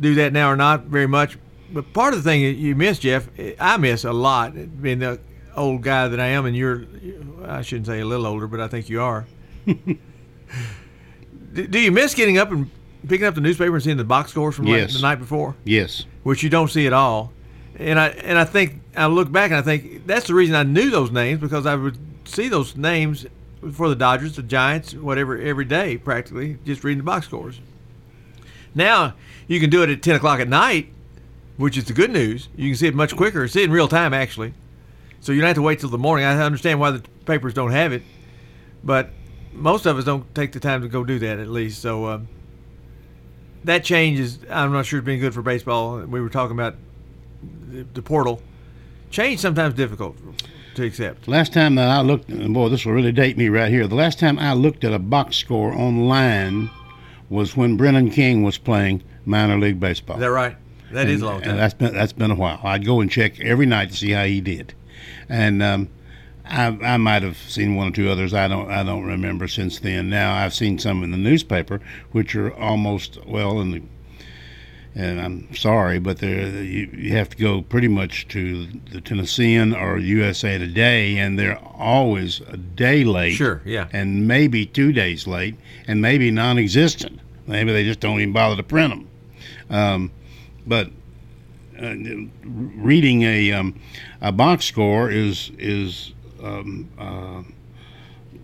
[0.00, 1.36] do that now or not very much.
[1.74, 3.28] But part of the thing you miss, Jeff,
[3.60, 5.18] I miss a lot, being the
[5.56, 6.84] old guy that I am, and you're,
[7.44, 9.26] I shouldn't say a little older, but I think you are.
[11.52, 12.70] do, you miss getting up and
[13.08, 14.94] picking up the newspaper and seeing the box scores from like Yes.
[14.94, 15.54] the night before?
[15.64, 16.04] Yes.
[16.22, 17.32] Which you don't see at all.
[17.76, 20.62] And I and I think I look back and I think that's the reason I
[20.62, 23.26] knew those names because I would see those names
[23.72, 27.58] for the Dodgers, the Giants, whatever, every day practically, just reading the box scores.
[28.76, 29.14] Now
[29.48, 30.92] you can do it at ten o'clock at night,
[31.56, 32.48] which is the good news.
[32.56, 34.54] You can see it much quicker, see it in real time actually.
[35.20, 36.26] So you don't have to wait till the morning.
[36.26, 38.02] I understand why the papers don't have it,
[38.82, 39.10] but
[39.52, 41.80] most of us don't take the time to go do that at least.
[41.80, 42.28] So um,
[43.64, 46.00] that change is I'm not sure it's been good for baseball.
[46.00, 46.76] We were talking about
[47.70, 48.42] the, the portal.
[49.10, 50.16] Change sometimes difficult
[50.74, 51.28] to accept.
[51.28, 53.86] Last time that I looked, and boy, this will really date me right here.
[53.86, 56.68] The last time I looked at a box score online
[57.30, 60.16] was when Brennan King was playing minor league baseball.
[60.16, 60.56] Is that right?
[60.94, 61.50] That That is a long time.
[61.50, 62.60] And that's been that's been a while.
[62.62, 64.74] I'd go and check every night to see how he did,
[65.28, 65.88] and um,
[66.44, 68.32] I, I might have seen one or two others.
[68.32, 70.08] I don't I don't remember since then.
[70.08, 71.80] Now I've seen some in the newspaper,
[72.12, 73.82] which are almost well in the
[74.96, 79.74] and I'm sorry, but there you, you have to go pretty much to the Tennessean
[79.74, 83.32] or USA Today, and they're always a day late.
[83.34, 83.88] Sure, yeah.
[83.92, 85.56] and maybe two days late,
[85.88, 87.18] and maybe non-existent.
[87.46, 89.08] Maybe they just don't even bother to print them.
[89.68, 90.12] Um,
[90.66, 90.90] but
[91.80, 91.94] uh,
[92.44, 93.80] reading a um,
[94.20, 96.12] a box score is is
[96.42, 97.42] um, uh,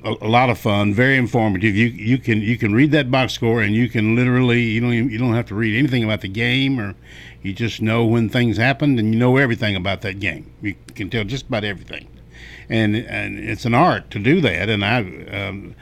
[0.05, 1.75] a, a lot of fun, very informative.
[1.75, 4.93] You you can you can read that box score and you can literally you don't
[4.93, 6.95] even, you don't have to read anything about the game or
[7.43, 10.51] you just know when things happened and you know everything about that game.
[10.61, 12.09] You can tell just about everything,
[12.69, 14.69] and and it's an art to do that.
[14.69, 14.99] And I,
[15.47, 15.75] um,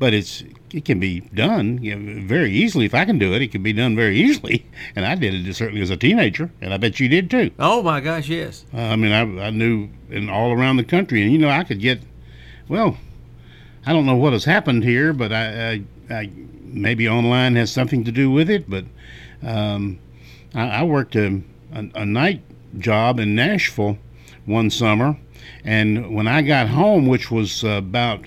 [0.00, 0.42] but it's
[0.72, 2.86] it can be done you know, very easily.
[2.86, 4.66] If I can do it, it can be done very easily.
[4.96, 7.50] And I did it certainly as a teenager, and I bet you did too.
[7.58, 8.64] Oh my gosh, yes.
[8.74, 11.62] Uh, I mean, I, I knew in all around the country, and you know, I
[11.62, 12.00] could get,
[12.66, 12.96] well,
[13.86, 16.30] I don't know what has happened here, but I, I, I
[16.62, 18.68] maybe online has something to do with it.
[18.68, 18.86] But
[19.42, 19.98] um,
[20.54, 21.42] I, I worked a,
[21.72, 22.42] a, a night
[22.78, 23.98] job in Nashville
[24.46, 25.18] one summer,
[25.62, 28.24] and when I got home, which was about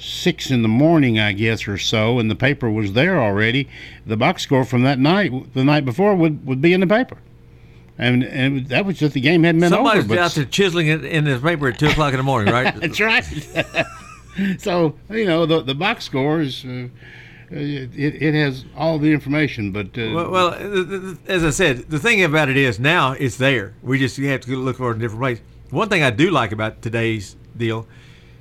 [0.00, 3.68] six in the morning, I guess, or so, and the paper was there already.
[4.06, 7.18] The box score from that night, the night before, would, would be in the paper.
[7.98, 10.08] And, and that was just the game hadn't been Somebody's over.
[10.14, 12.74] but- out there chiseling it in his paper at two o'clock in the morning, right?
[12.80, 13.24] That's right.
[14.58, 16.64] so you know the the box score is.
[16.64, 16.88] Uh,
[17.52, 22.22] it, it has all the information, but uh, Well, well, as I said, the thing
[22.22, 23.74] about it is now it's there.
[23.82, 25.40] We just have to look for it in different place.
[25.70, 27.88] One thing I do like about today's deal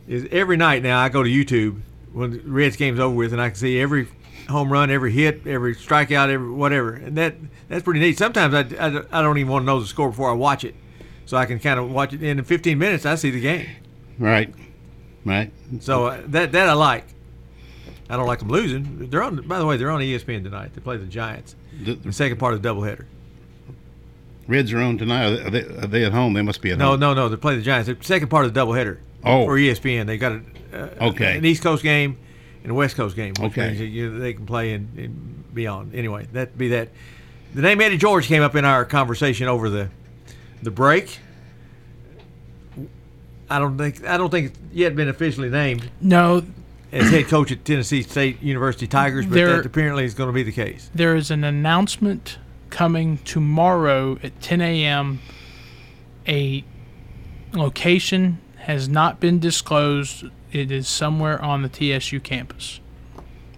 [0.09, 1.79] is every night now I go to YouTube
[2.11, 4.07] when the Reds game's over with, and I can see every
[4.49, 7.35] home run, every hit, every strikeout, every whatever, and that
[7.69, 8.17] that's pretty neat.
[8.17, 10.75] Sometimes I, I, I don't even want to know the score before I watch it,
[11.25, 12.21] so I can kind of watch it.
[12.21, 13.67] And in 15 minutes, I see the game.
[14.17, 14.53] right,
[15.23, 15.51] right.
[15.79, 17.05] So uh, that that I like.
[18.11, 19.07] I don't like them losing.
[19.11, 19.35] They're on.
[19.47, 20.71] By the way, they're on ESPN tonight.
[20.73, 21.55] They play the Giants.
[21.83, 23.05] The, the second part of the doubleheader.
[24.47, 25.25] Reds are on tonight.
[25.45, 26.33] Are they, are they at home?
[26.33, 26.99] They must be at No, home.
[26.99, 27.29] No, no, no.
[27.29, 27.87] They play the Giants.
[27.87, 28.97] The second part of the doubleheader.
[29.23, 29.45] Oh.
[29.45, 30.41] For ESPN, they got a,
[30.73, 31.37] uh, Okay.
[31.37, 32.17] an East Coast game
[32.63, 33.33] and a West Coast game.
[33.39, 33.67] Which Okay.
[33.67, 35.93] means that you, they can play and, and beyond.
[35.95, 36.89] Anyway, that be that.
[37.53, 39.89] The name Eddie George came up in our conversation over the
[40.61, 41.17] the break.
[43.49, 46.43] I don't think I don't think it's yet been officially named No,
[46.91, 50.33] as head coach at Tennessee State University Tigers, but There- that apparently is going to
[50.33, 50.89] be the case.
[50.93, 52.37] there is an announcement
[52.69, 55.19] coming tomorrow at 10 a.m.
[56.27, 56.63] A
[57.53, 58.37] location
[58.69, 60.25] has not been disclosed.
[60.51, 62.79] It is somewhere on the TSU campus.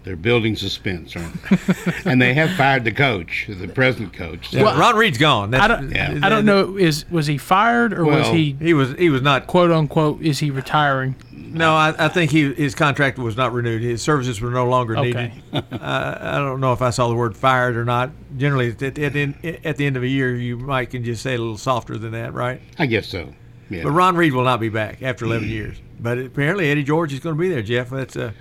[0.03, 1.57] They're building suspense, aren't they?
[2.05, 4.53] and they have fired the coach, the present coach.
[4.53, 5.53] Yeah, Ron Reed's gone.
[5.53, 5.91] I don't.
[5.91, 6.17] Yeah.
[6.23, 6.77] I don't know.
[6.77, 8.55] Is was he fired or was he?
[8.59, 8.93] He was.
[8.93, 9.47] He was not.
[9.47, 10.21] Quote unquote.
[10.21, 11.15] Is he retiring?
[11.31, 13.81] No, I, I think he his contract was not renewed.
[13.81, 15.33] His services were no longer Okay.
[15.51, 15.65] needed.
[15.81, 18.11] I, I don't know if I saw the word fired or not.
[18.37, 21.33] Generally, at, at, at, at the end of a year, you might can just say
[21.33, 22.61] it a little softer than that, right?
[22.79, 23.33] I guess so.
[23.71, 23.83] Yeah.
[23.83, 25.77] But Ron Reed will not be back after 11 years.
[25.99, 27.61] But apparently, Eddie George is going to be there.
[27.61, 28.33] Jeff, that's a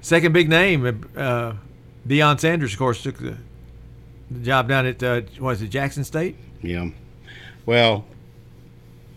[0.00, 0.84] second big name.
[1.16, 1.54] Uh,
[2.06, 3.36] Deion Sanders, of course, took the,
[4.30, 6.36] the job down at uh, was it Jackson State?
[6.62, 6.88] Yeah.
[7.64, 8.04] Well,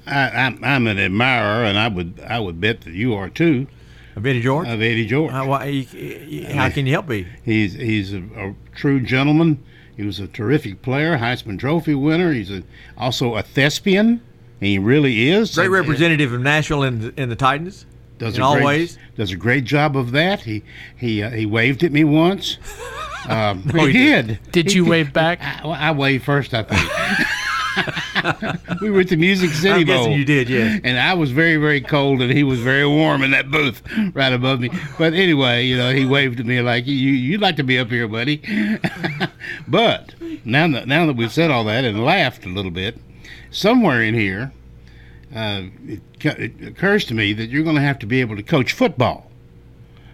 [0.06, 3.68] I, I'm, I'm an admirer, and I would I would bet that you are too.
[4.16, 4.68] Of Eddie George?
[4.68, 5.32] Of Eddie George.
[5.32, 7.28] How, why, he- he- how can you help me?
[7.44, 9.64] He's he's a, a true gentleman.
[9.96, 12.32] He was a terrific player, Heisman Trophy winner.
[12.32, 12.64] He's a,
[12.98, 14.22] also a thespian.
[14.60, 15.54] He really is.
[15.56, 17.86] Great representative of Nashville in the, in the Titans.
[18.18, 18.98] Does in a all great, ways.
[19.16, 20.42] Does a great job of that.
[20.42, 20.64] He
[20.96, 22.58] he uh, he waved at me once.
[23.28, 24.28] Um, Oh, he, he did.
[24.28, 24.52] did.
[24.54, 25.40] Did He- you wave back?
[25.42, 26.80] I, I waved first, I think.
[28.82, 30.80] we were at the Music City I'm guessing you did, yes.
[30.86, 33.82] And I was very, very cold, and he was very warm in that booth
[34.14, 34.70] right above me.
[34.98, 37.90] But anyway, you know, he waved at me like, "You, you'd like to be up
[37.90, 38.38] here, buddy."
[39.68, 40.14] but
[40.46, 42.98] now that now that we've said all that and laughed a little bit,
[43.52, 44.52] somewhere in here,
[45.36, 48.44] uh, it, it occurs to me that you're going to have to be able to
[48.44, 49.30] coach football.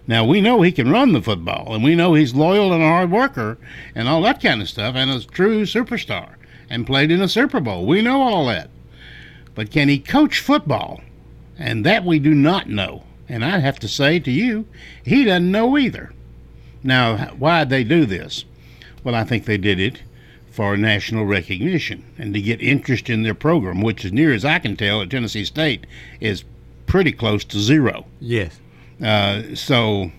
[0.05, 2.87] Now we know he can run the football, and we know he's loyal and a
[2.87, 3.57] hard worker,
[3.95, 6.35] and all that kind of stuff, and a true superstar,
[6.69, 7.85] and played in a Super Bowl.
[7.85, 8.69] We know all that,
[9.55, 11.01] but can he coach football?
[11.57, 13.03] And that we do not know.
[13.29, 14.65] And I have to say to you,
[15.03, 16.11] he doesn't know either.
[16.83, 18.43] Now, why'd they do this?
[19.03, 20.01] Well, I think they did it
[20.53, 24.59] for national recognition and to get interest in their program, which, as near as I
[24.59, 25.87] can tell, at Tennessee State
[26.19, 26.43] is
[26.85, 28.05] pretty close to zero.
[28.19, 28.59] Yes.
[29.03, 30.11] Uh, so,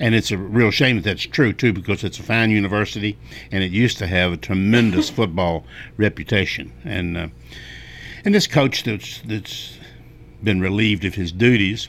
[0.00, 3.16] and it's a real shame that that's true too, because it's a fine university
[3.52, 5.64] and it used to have a tremendous football
[5.96, 6.72] reputation.
[6.84, 7.28] And uh,
[8.24, 9.78] and this coach that's that's
[10.42, 11.88] been relieved of his duties,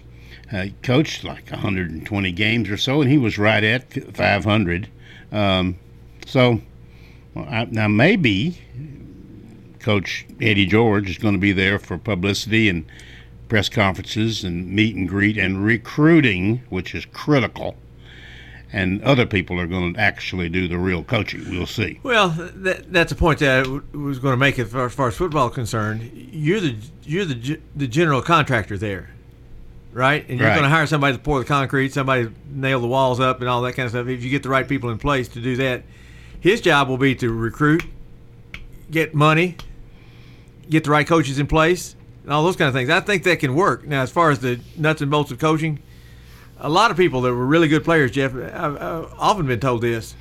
[0.53, 4.87] uh, coached like 120 games or so, and he was right at 500.
[5.31, 5.77] Um,
[6.27, 6.61] so.
[7.37, 8.57] Well, I, now maybe
[9.79, 12.85] Coach Eddie George is going to be there for publicity and
[13.47, 17.75] press conferences and meet and greet and recruiting, which is critical.
[18.73, 21.49] And other people are going to actually do the real coaching.
[21.49, 22.01] We'll see.
[22.03, 25.07] Well, that, that's a point that I was going to make as far, as far
[25.07, 26.11] as football is concerned.
[26.33, 29.11] You're the you're the the general contractor there,
[29.93, 30.27] right?
[30.27, 30.55] And you're Right.
[30.55, 33.47] going to hire somebody to pour the concrete, somebody to nail the walls up, and
[33.49, 34.07] all that kind of stuff.
[34.07, 35.83] If you get the right people in place to do that,
[36.39, 37.83] his job will be to recruit,
[38.91, 39.57] get money,
[40.69, 42.89] get the right coaches in place, and all those kind of things.
[42.89, 43.85] I think that can work.
[43.85, 45.79] Now, as far as the nuts and bolts of coaching,
[46.59, 49.81] a lot of people that were really good players, Jeff, I've, I've often been told
[49.81, 50.15] this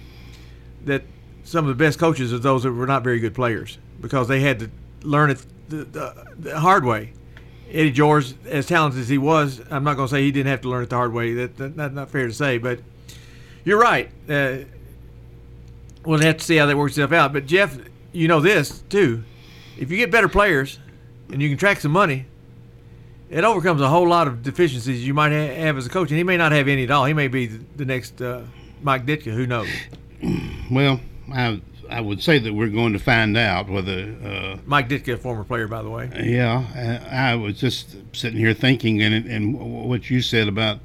[0.85, 1.03] that
[1.45, 4.41] some of the best coaches are those that were not very good players because they
[4.41, 4.71] had to
[5.03, 7.12] learn it the, the, the hard way.
[7.71, 10.61] Eddie George, as talented as he was, I'm not going to say he didn't have
[10.62, 11.35] to learn it the hard way.
[11.35, 12.81] That, that that's not fair to say, but
[13.64, 14.09] you're right.
[14.29, 14.59] Uh,
[16.07, 17.33] we'll have to see how that works itself out.
[17.33, 17.77] But Jeff,
[18.13, 19.25] you know this too.
[19.79, 20.79] If you get better players
[21.31, 22.27] and you can track some money,
[23.29, 26.11] it overcomes a whole lot of deficiencies you might ha- have as a coach.
[26.11, 27.05] And he may not have any at all.
[27.05, 28.43] He may be the, next uh,
[28.83, 29.33] Mike Ditka.
[29.33, 29.69] Who knows?
[30.69, 31.01] Well,
[31.33, 34.17] I I would say that we're going to find out whether.
[34.25, 36.11] Uh, Mike Ditka, a former player, by the way.
[36.25, 39.57] Yeah, uh, I was just sitting here thinking, and and
[39.89, 40.81] what you said about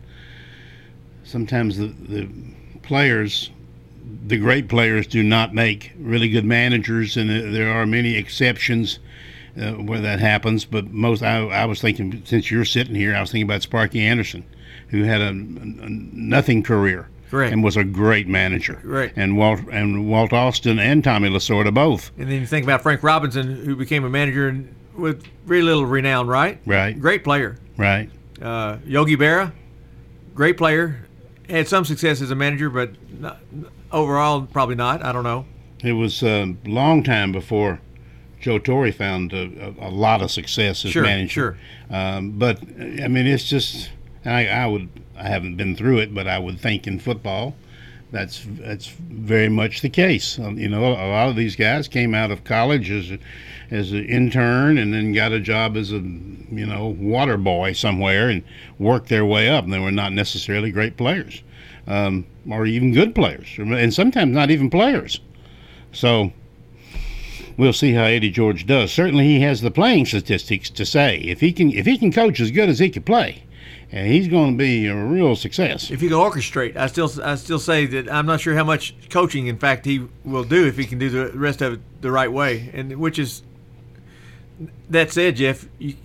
[1.24, 2.30] sometimes the the
[2.84, 3.50] players,
[4.28, 9.00] the great players, do not make really good managers, and uh, there are many exceptions.
[9.60, 13.20] Uh, where that happens, but most I, I was thinking since you're sitting here, I
[13.20, 14.46] was thinking about Sparky Anderson,
[14.88, 17.52] who had a, a nothing career, Correct.
[17.52, 19.12] and was a great manager, Right.
[19.18, 23.04] and Walt and Walt Alston and Tommy Lasorda both, And then you think about Frank
[23.04, 24.58] Robinson, who became a manager
[24.96, 26.58] with very little renown, right?
[26.66, 27.58] right, Great player.
[27.76, 28.10] right.
[28.42, 29.52] Uh, Yogi Berra,
[30.34, 31.06] great player.
[31.50, 33.40] Had some success as a manager, but not,
[33.92, 35.04] overall, probably not.
[35.04, 35.46] I don't know.
[35.84, 37.80] It was a long time before
[38.40, 41.30] Joe Torre found a, a, a lot of success as manager.
[41.30, 41.58] Sure,
[41.90, 42.18] manager.
[42.18, 43.90] Um, but I mean, it's just
[44.26, 47.56] I, I would I haven't been through it, but I would think in football,
[48.12, 50.38] that's that's very much the case.
[50.40, 53.18] Um, you know, a lot of these guys came out of college as
[53.70, 58.30] as an intern and then got a job as a you know water boy somewhere
[58.30, 58.44] and
[58.80, 59.64] worked their way up.
[59.64, 61.42] And they were not necessarily great players,
[61.92, 65.20] um, or even good players, and sometimes not even players.
[65.92, 66.32] So
[67.58, 68.94] we'll see how Eddie George does.
[68.94, 72.40] Certainly, he has the playing statistics to say if he can if he can coach
[72.40, 73.44] as good as he can play,
[73.92, 75.92] and he's going to be a real success.
[75.92, 78.96] If he can orchestrate, I still I still say that I'm not sure how much
[79.10, 82.12] coaching, in fact, he will do if he can do the rest of it the
[82.12, 83.44] right way, and which is
[84.90, 85.96] that said, Jeff, you,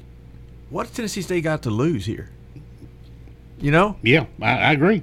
[0.70, 2.30] what's Tennessee State got to lose here?
[3.58, 5.02] You know, Yeah, I, I agree.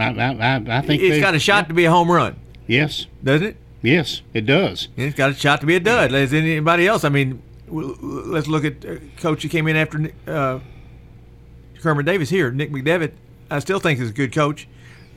[0.00, 2.36] I, I, I- I think it's they- got a shot to be a home run,
[2.66, 3.56] Yes, doesn't it?
[3.82, 4.88] yes, it does.
[4.96, 6.12] And It's got a shot to be a dud.
[6.12, 10.60] As anybody else, I mean, let's look at uh, coach who came in after uh,
[11.80, 13.12] Kermit Davis here, Nick McDevitt.
[13.50, 14.68] I still think is a good coach.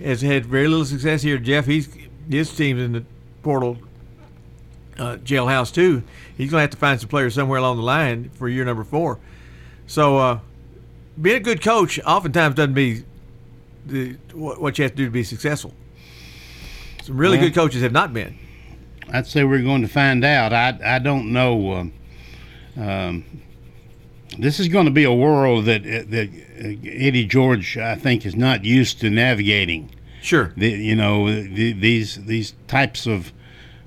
[0.03, 1.37] Has had very little success here.
[1.37, 1.87] Jeff, he's
[2.29, 3.05] his team's in the
[3.43, 3.77] portal
[4.97, 6.03] uh, jailhouse too.
[6.35, 8.83] He's going to have to find some players somewhere along the line for year number
[8.83, 9.19] four.
[9.85, 10.39] So, uh,
[11.21, 13.03] being a good coach oftentimes doesn't be
[13.85, 15.73] the what, what you have to do to be successful.
[17.03, 18.37] Some really Well- good coaches have not been.
[19.11, 20.53] I'd say we're going to find out.
[20.53, 21.73] I I don't know.
[21.73, 21.93] Um,
[22.77, 23.25] um,
[24.39, 28.35] this is going to be a world that that uh, Eddie George, I think, is
[28.35, 29.91] not used to navigating.
[30.21, 30.53] Sure.
[30.55, 33.33] The, you know the, these these types of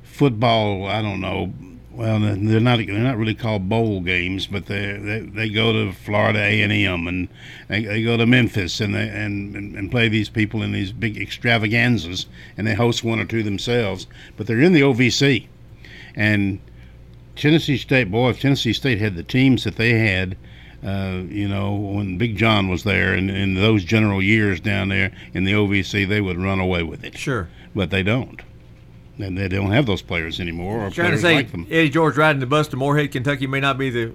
[0.03, 0.87] football.
[0.87, 1.53] I don't know.
[1.97, 5.93] Well, they're not they're not really called bowl games, but they they, they go to
[5.93, 7.29] Florida A and M and
[7.69, 10.93] they, they go to Memphis and they and, and and play these people in these
[10.93, 12.27] big extravaganzas
[12.59, 14.07] and they host one or two themselves.
[14.37, 15.47] But they're in the OVC,
[16.15, 16.61] and
[17.35, 18.11] Tennessee State.
[18.11, 20.37] Boy, if Tennessee State had the teams that they had.
[20.85, 25.11] Uh, you know, when Big John was there and in those general years down there
[25.33, 27.17] in the OVC, they would run away with it.
[27.19, 27.49] Sure.
[27.75, 28.43] But they don't.
[29.19, 31.67] And they don't have those players anymore or trying to say like them.
[31.71, 34.13] Eddie George riding the bus to Morehead, Kentucky may not be the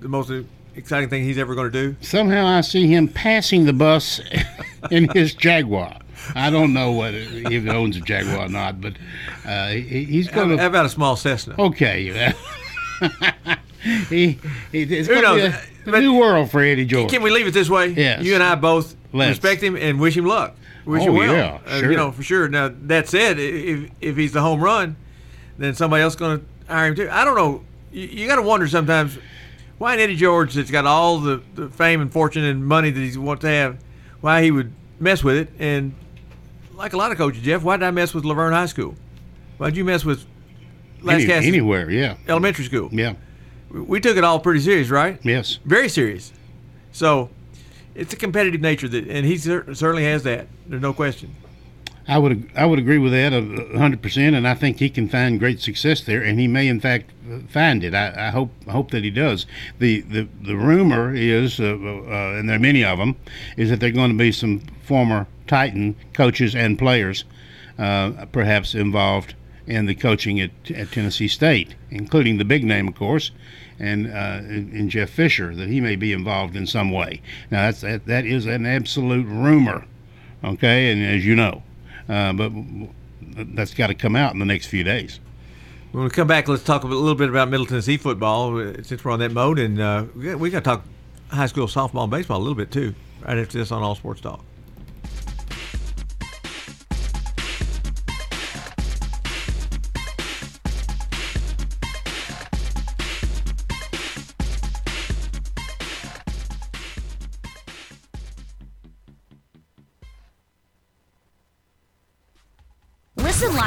[0.00, 0.30] the most
[0.76, 1.96] exciting thing he's ever going to do.
[2.00, 4.20] Somehow I see him passing the bus
[4.90, 5.98] in his Jaguar.
[6.34, 8.94] I don't know whether he owns a Jaguar or not, but
[9.44, 10.58] uh, he, he's going to.
[10.58, 11.54] how about a small Cessna?
[11.58, 12.04] Okay.
[14.08, 14.38] he,
[14.72, 15.54] he, it's Who knows?
[15.86, 17.10] A, a new world for Eddie George.
[17.10, 17.88] Can we leave it this way?
[17.88, 18.22] Yes.
[18.22, 19.30] You and I both Let's.
[19.30, 20.56] respect him and wish him luck.
[20.84, 21.32] Wish Oh, him well.
[21.34, 21.90] yeah, Uh, sure.
[21.90, 22.48] you know, for sure.
[22.48, 24.96] Now that said, if if he's the home run,
[25.58, 27.08] then somebody else going to hire him too.
[27.10, 27.62] I don't know.
[27.92, 29.18] You, you got to wonder sometimes
[29.78, 33.00] why an Eddie George that's got all the, the fame and fortune and money that
[33.00, 33.78] he wants to have,
[34.20, 35.48] why he would mess with it.
[35.58, 35.94] And
[36.74, 38.94] like a lot of coaches, Jeff, why did I mess with La Vergne High School?
[39.58, 40.24] Why'd you mess with
[41.02, 42.16] last Any- anywhere, yeah.
[42.28, 42.88] Elementary school.
[42.92, 43.14] Yeah.
[43.70, 45.18] We took it all pretty serious, right?
[45.24, 45.58] Yes.
[45.64, 46.32] Very serious.
[46.92, 47.30] So
[47.94, 50.48] it's a competitive nature that, and he cer- certainly has that.
[50.66, 51.34] There's no question.
[52.06, 53.32] I would I would agree with that
[53.76, 56.78] hundred percent, and I think he can find great success there, and he may in
[56.80, 57.94] fact uh, find it.
[57.94, 59.46] I, I hope I hope that he does.
[59.78, 63.16] The the, the rumor is, uh, uh, and there are many of them,
[63.56, 67.24] is that there are going to be some former Titan coaches and players,
[67.78, 69.34] uh, perhaps involved
[69.66, 73.30] in the coaching at, at Tennessee State, including the big name, of course,
[73.78, 77.20] and uh, in Jeff Fisher, that he may be involved in some way.
[77.50, 79.86] Now that's that, that is an absolute rumor,
[80.42, 81.62] okay, and as you know.
[82.08, 82.52] Uh, but
[83.54, 85.20] that's got to come out in the next few days.
[85.92, 89.04] When we come back, let's talk a little bit about Middle Tennessee football uh, since
[89.04, 90.84] we're on that mode, and uh, we got to talk
[91.28, 92.94] high school softball and baseball a little bit too.
[93.22, 94.44] Right after this on All Sports Talk.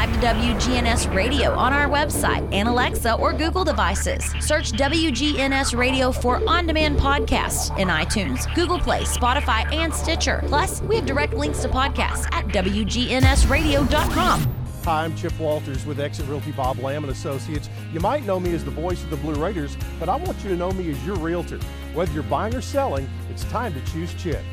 [0.07, 4.23] Live to WGNS Radio on our website and Alexa or Google devices.
[4.39, 10.43] Search WGNS Radio for on demand podcasts in iTunes, Google Play, Spotify, and Stitcher.
[10.47, 14.53] Plus, we have direct links to podcasts at WGNSradio.com.
[14.83, 17.69] Hi, I'm Chip Walters with Exit Realty Bob Lamb and Associates.
[17.91, 20.49] You might know me as the voice of the Blue Raiders, but I want you
[20.49, 21.59] to know me as your realtor.
[21.93, 24.43] Whether you're buying or selling, it's time to choose Chip.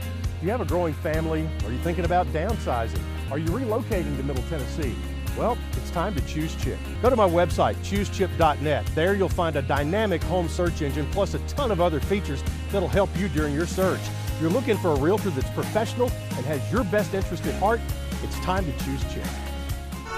[0.40, 1.48] Do you have a growing family?
[1.64, 3.02] Are you thinking about downsizing?
[3.30, 4.94] Are you relocating to Middle Tennessee?
[5.37, 6.78] Well, it's time to choose Chip.
[7.03, 8.87] Go to my website, choosechip.net.
[8.95, 12.89] There you'll find a dynamic home search engine plus a ton of other features that'll
[12.89, 14.01] help you during your search.
[14.26, 17.80] If you're looking for a realtor that's professional and has your best interest at heart,
[18.22, 19.26] it's time to choose Chip.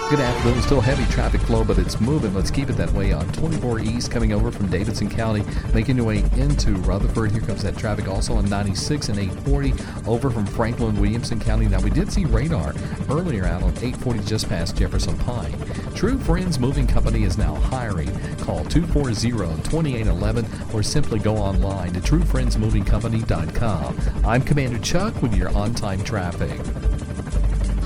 [0.09, 0.63] Good afternoon.
[0.63, 2.33] Still heavy traffic flow, but it's moving.
[2.33, 5.43] Let's keep it that way on 24 East coming over from Davidson County,
[5.75, 7.33] making your way into Rutherford.
[7.33, 9.75] Here comes that traffic also on 96 and 840
[10.09, 11.67] over from Franklin Williamson County.
[11.67, 12.73] Now, we did see radar
[13.11, 15.53] earlier out on 840 just past Jefferson Pike.
[15.97, 18.17] True Friends Moving Company is now hiring.
[18.37, 24.01] Call 240-2811 or simply go online to truefriendsmovingcompany.com.
[24.25, 26.61] I'm Commander Chuck with your on-time traffic.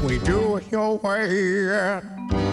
[0.02, 2.02] We do it your way at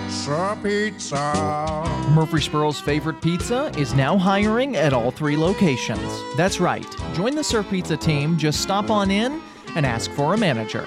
[0.10, 1.84] Sir Pizza.
[2.14, 6.12] Murfreesboro's favorite pizza is now hiring at all three locations.
[6.36, 6.86] That's right.
[7.14, 8.38] Join the Sir Pizza team.
[8.38, 9.42] Just stop on in
[9.76, 10.86] and ask for a manager.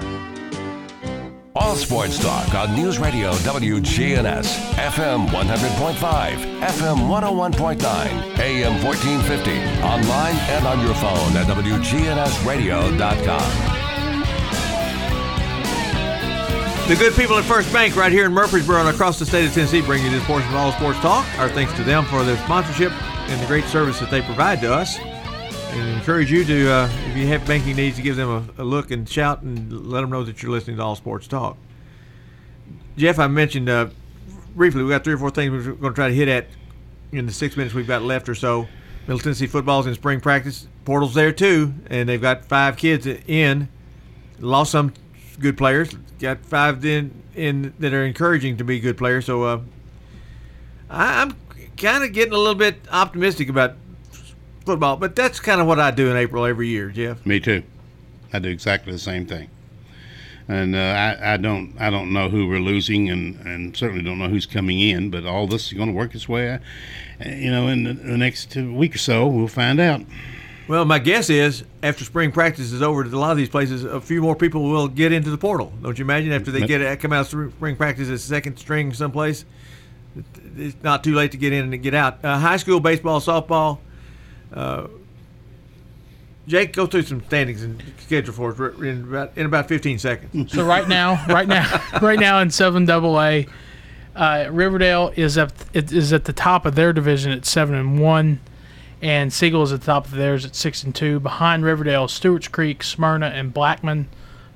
[1.55, 10.67] All Sports Talk on News Radio WGNS, FM 100.5, FM 101.9, AM 1450, online and
[10.67, 13.80] on your phone at WGNSradio.com.
[16.91, 19.55] The good people at First Bank right here in Murfreesboro and across the state of
[19.55, 21.25] Tennessee bring you this portion of All Sports Talk.
[21.39, 22.91] Our thanks to them for their sponsorship
[23.31, 24.99] and the great service that they provide to us.
[24.99, 28.29] And encourage you to, uh, if you have banking needs, to give them
[28.59, 31.29] a, a look and shout and let them know that you're listening to All Sports
[31.29, 31.57] Talk.
[32.97, 33.91] Jeff, I mentioned uh,
[34.57, 36.49] briefly, we got three or four things we're going to try to hit at
[37.13, 38.67] in the six minutes we've got left or so.
[39.03, 40.67] Middle Tennessee football's in spring practice.
[40.85, 43.69] Portal's there too, and they've got five kids in.
[44.41, 44.93] Lost some
[45.41, 45.95] good players.
[46.19, 49.27] Got five in in that are encouraging to be good players.
[49.27, 49.61] So uh,
[50.89, 51.35] I, I'm
[51.77, 53.75] kind of getting a little bit optimistic about
[54.65, 57.25] football, but that's kind of what I do in April every year, Jeff.
[57.25, 57.63] Me too.
[58.33, 59.49] I do exactly the same thing.
[60.47, 64.19] And uh, I, I don't I don't know who we're losing, and, and certainly don't
[64.19, 65.11] know who's coming in.
[65.11, 66.51] But all this is going to work its way.
[66.51, 66.61] out.
[67.25, 70.03] Uh, You know, in the, the next week or so, we'll find out.
[70.71, 73.83] Well, my guess is after spring practice is over, to a lot of these places,
[73.83, 75.73] a few more people will get into the portal.
[75.83, 76.31] Don't you imagine?
[76.31, 79.45] After they get come out of spring practice as second string someplace,
[80.57, 82.25] it's not too late to get in and get out.
[82.25, 83.79] Uh, high school baseball, softball.
[84.55, 84.87] Uh,
[86.47, 90.53] Jake, go through some standings and schedule for us in about, in about 15 seconds.
[90.55, 93.45] So right now, right now, right now in seven double A,
[94.15, 97.99] uh, Riverdale is at it is at the top of their division at seven and
[97.99, 98.39] one,
[99.03, 101.21] and Siegel is at the top of theirs at six and two.
[101.21, 104.09] Behind Riverdale, Stewart's Creek, Smyrna, and Blackman.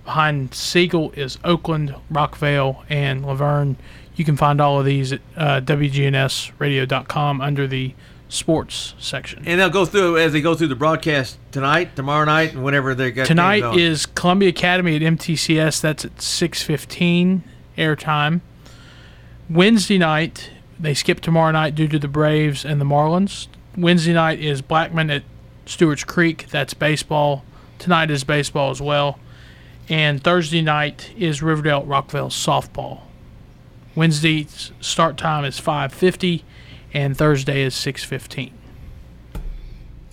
[0.04, 3.76] Behind Siegel is Oakland, Rockvale, and La Vergne.
[4.16, 7.94] You can find all of these at uh, WGNSradio.com under the
[8.28, 9.42] sports section.
[9.46, 12.94] And they'll go through as they go through the broadcast tonight, tomorrow night, and whenever
[12.94, 15.80] they got Tonight is Columbia Academy at MTCS.
[15.80, 17.42] That's at 6:15
[17.78, 18.40] airtime.
[19.48, 23.46] Wednesday night, they skip tomorrow night due to the Braves and the Marlins.
[23.76, 25.22] Wednesday night is Blackman at
[25.66, 26.46] Stewart's Creek.
[26.50, 27.44] That's baseball.
[27.78, 29.18] Tonight is baseball as well.
[29.88, 33.00] And Thursday night is Riverdale at Rockvale softball.
[33.94, 36.42] Wednesday's start time is 5:50,
[36.92, 38.52] and Thursday is 6:15.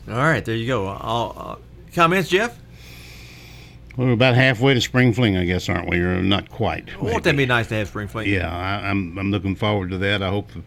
[0.10, 0.88] All right, there you go.
[0.88, 1.56] All, uh,
[1.96, 2.58] comments, Jeff?
[3.96, 6.00] Well, we're about halfway to spring fling, I guess, aren't we?
[6.00, 7.02] Or not quite.
[7.02, 8.30] Won't that be nice to have spring fling?
[8.30, 10.22] Yeah, I, I'm I'm looking forward to that.
[10.22, 10.62] I hope the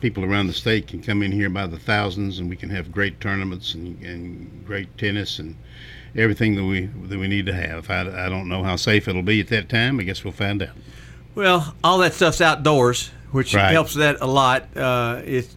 [0.00, 2.90] people around the state can come in here by the thousands, and we can have
[2.92, 5.56] great tournaments and, and great tennis and
[6.16, 7.88] everything that we that we need to have.
[7.90, 10.00] I, I don't know how safe it'll be at that time.
[10.00, 10.70] I guess we'll find out.
[11.34, 13.70] Well, all that stuff's outdoors, which Right.
[13.72, 14.76] helps that a lot.
[14.76, 15.54] Uh, it's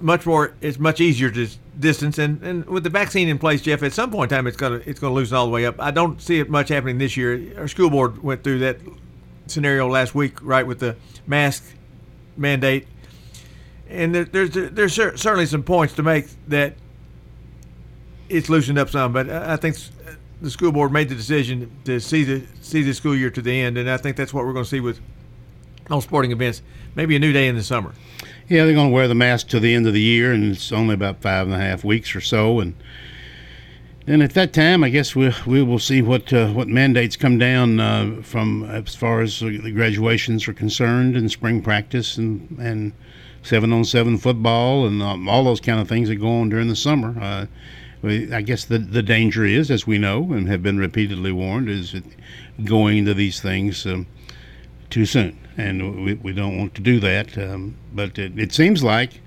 [0.00, 0.54] much more.
[0.60, 4.10] It's much easier to distance, and, and with the vaccine in place, Jeff, at some
[4.10, 5.80] point in time, it's gonna it's gonna loosen all the way up.
[5.80, 7.54] I don't see it much happening this year.
[7.58, 8.78] Our school board went through that
[9.46, 11.64] scenario last week, right, with the mask
[12.36, 12.86] mandate,
[13.88, 16.74] and there, there's there's certainly some points to make that
[18.28, 19.76] it's loosened up some, but I I think
[20.40, 23.60] the school board made the decision to see the see the school year to the
[23.60, 25.00] end, and I think that's what we're going to see with
[25.90, 26.62] all sporting events.
[26.94, 27.94] Maybe a new day in the summer.
[28.48, 30.72] Yeah, they're going to wear the mask to the end of the year, and it's
[30.72, 32.60] only about five and a half weeks or so.
[32.60, 32.74] And
[34.06, 37.38] then at that time, I guess we we will see what uh, what mandates come
[37.38, 42.92] down uh, from as far as the graduations are concerned, and spring practice, and and
[43.46, 46.68] seven on seven football, and um, all those kind of things that go on during
[46.68, 47.14] the summer.
[47.20, 47.46] Uh,
[48.04, 51.94] I guess the the danger is, as we know and have been repeatedly warned, is
[52.64, 53.86] going into these things.
[53.86, 54.06] Um,
[54.90, 57.36] too soon, and we, we don't want to do that.
[57.36, 59.20] Um, but it, it seems like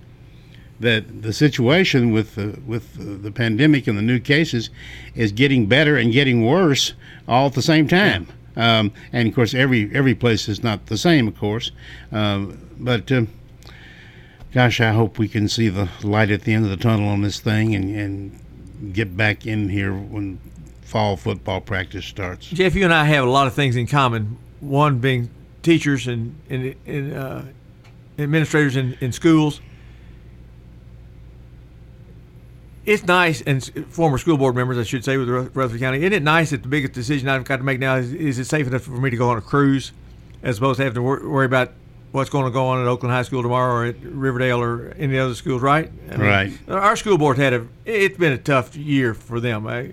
[0.79, 4.69] that the situation with the, with the, pandemic and the new cases
[5.13, 6.93] is getting better and getting worse
[7.27, 8.27] all at the same time.
[8.55, 11.71] Um, and of course, every every place is not the same, of course.
[12.11, 13.27] Um, but um,
[14.53, 17.21] gosh, I hope we can see the light at the end of the tunnel on
[17.21, 20.39] this thing and, and get back in here when
[20.81, 22.47] fall football practice starts.
[22.47, 24.37] Jeff, you and I have a lot of things in common.
[24.59, 25.29] One being
[25.61, 27.41] teachers and, and, and uh,
[28.17, 29.61] administrators in, in schools.
[32.85, 35.99] It's nice, and former school board members, I should say, with Ru- Rutherford County.
[35.99, 38.45] Isn't it nice that the biggest decision I've got to make now is, is it
[38.45, 39.91] safe enough for me to go on a cruise,
[40.41, 41.73] as opposed to having to wor- worry about
[42.11, 45.17] what's going to go on at Oakland High School tomorrow or at Riverdale or any
[45.17, 45.91] other schools, right?
[46.11, 46.59] I Right.
[46.67, 47.67] Our school board had a.
[47.85, 49.67] It's been a tough year for them.
[49.67, 49.91] I,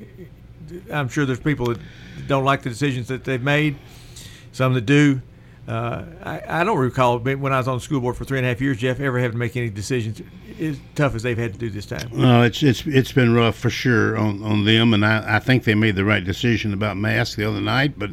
[0.92, 1.78] I'm sure there's people that
[2.26, 3.76] don't like the decisions that they've made,
[4.52, 5.20] some that do.
[5.68, 8.46] Uh, I, I don't recall when I was on the school board for three and
[8.46, 10.22] a half years, Jeff, ever having to make any decisions
[10.60, 12.08] as tough as they've had to do this time.
[12.12, 15.64] No, it's it's it's been rough for sure on, on them, and I, I think
[15.64, 17.98] they made the right decision about masks the other night.
[17.98, 18.10] But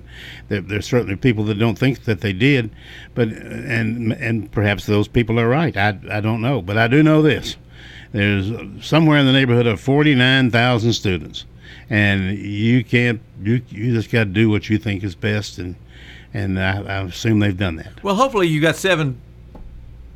[0.47, 2.71] there, there's certainly people that don't think that they did,
[3.13, 5.77] but and and perhaps those people are right.
[5.77, 7.55] I I don't know, but I do know this:
[8.13, 8.51] there's
[8.83, 11.45] somewhere in the neighborhood of forty nine thousand students,
[11.87, 15.75] and you can't you you just got to do what you think is best, and
[16.33, 18.03] and I, I assume they've done that.
[18.03, 19.19] Well, hopefully you got seven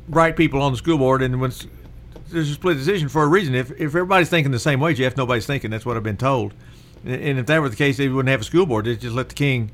[0.08, 1.52] bright people on the school board, and when
[2.30, 3.54] there's a split decision for a reason.
[3.54, 5.70] If if everybody's thinking the same way, Jeff, nobody's thinking.
[5.70, 6.54] That's what I've been told.
[7.04, 8.84] And, and if that were the case, they wouldn't have a school board.
[8.84, 9.70] They'd just let the king,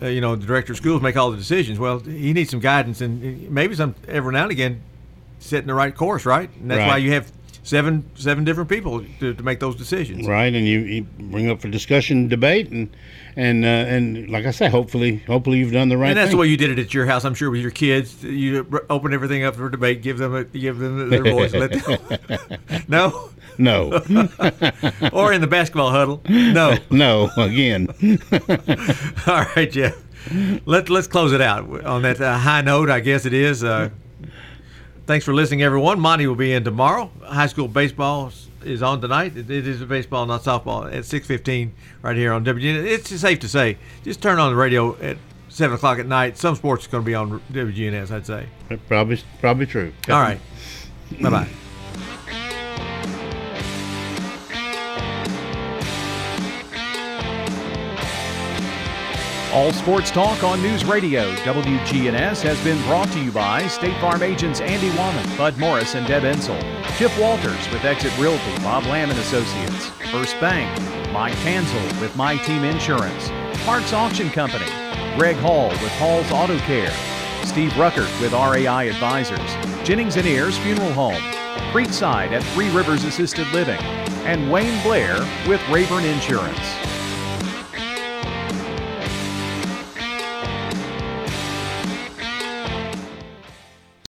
[0.00, 1.78] uh, you know, the director of schools make all the decisions.
[1.78, 4.82] Well, he needs some guidance, and maybe some every now and again,
[5.38, 6.50] setting the right course, right?
[6.60, 7.30] And that's why you have
[7.62, 10.26] seven seven different people to, to make those decisions.
[10.26, 10.52] right?
[10.54, 12.94] And you, you bring up for discussion, debate, and
[13.36, 16.36] and uh, and like I say, hopefully, hopefully you've done the right and that's thing.
[16.36, 18.22] the way you did it at your house, I'm sure, with your kids.
[18.24, 21.52] You open everything up for debate, give them a, give them their voice.
[21.54, 22.58] Let them,
[22.88, 23.90] no, no,
[25.12, 26.22] or in the basketball huddle.
[26.28, 27.30] No, no.
[27.36, 27.88] Again,
[29.26, 29.96] all right, Jeff.
[30.66, 32.90] Let let's close it out on that uh, high note.
[32.90, 33.64] I guess it is.
[33.64, 33.90] Uh,
[35.10, 35.98] thanks for listening, everyone.
[35.98, 37.10] Monty will be in tomorrow.
[37.24, 38.30] High school baseball
[38.62, 39.36] is on tonight.
[39.36, 42.86] It, is a baseball, not softball, at six fifteen right here on WGN.
[42.86, 45.16] It's safe to say, just turn on the radio at
[45.48, 46.38] seven o'clock at night.
[46.38, 48.12] Some sports is going to be on WGNS.
[48.12, 48.46] I'd say.
[48.86, 49.92] probably probably true.
[50.08, 50.38] All right.
[51.20, 51.48] Bye bye
[59.52, 64.22] All Sports Talk on News Radio WGNS has been brought to you by State Farm
[64.22, 66.56] agents Andy Woman, Bud Morris, and Deb Ensel.
[66.96, 69.86] Chip Walters with Exit Realty, Bob Lamb and Associates.
[70.12, 70.70] First Bank,
[71.12, 73.28] Mike Tanzel with My Team Insurance.
[73.64, 74.70] Parks Auction Company,
[75.18, 76.92] Greg Hall with Hall's Auto Care.
[77.44, 79.56] Steve Ruckert with RAI Advisors.
[79.84, 81.22] Jennings and Ayers Funeral Home.
[81.72, 83.80] Creekside at Three Rivers Assisted Living.
[84.24, 86.79] And Wayne Blair with Rayburn Insurance.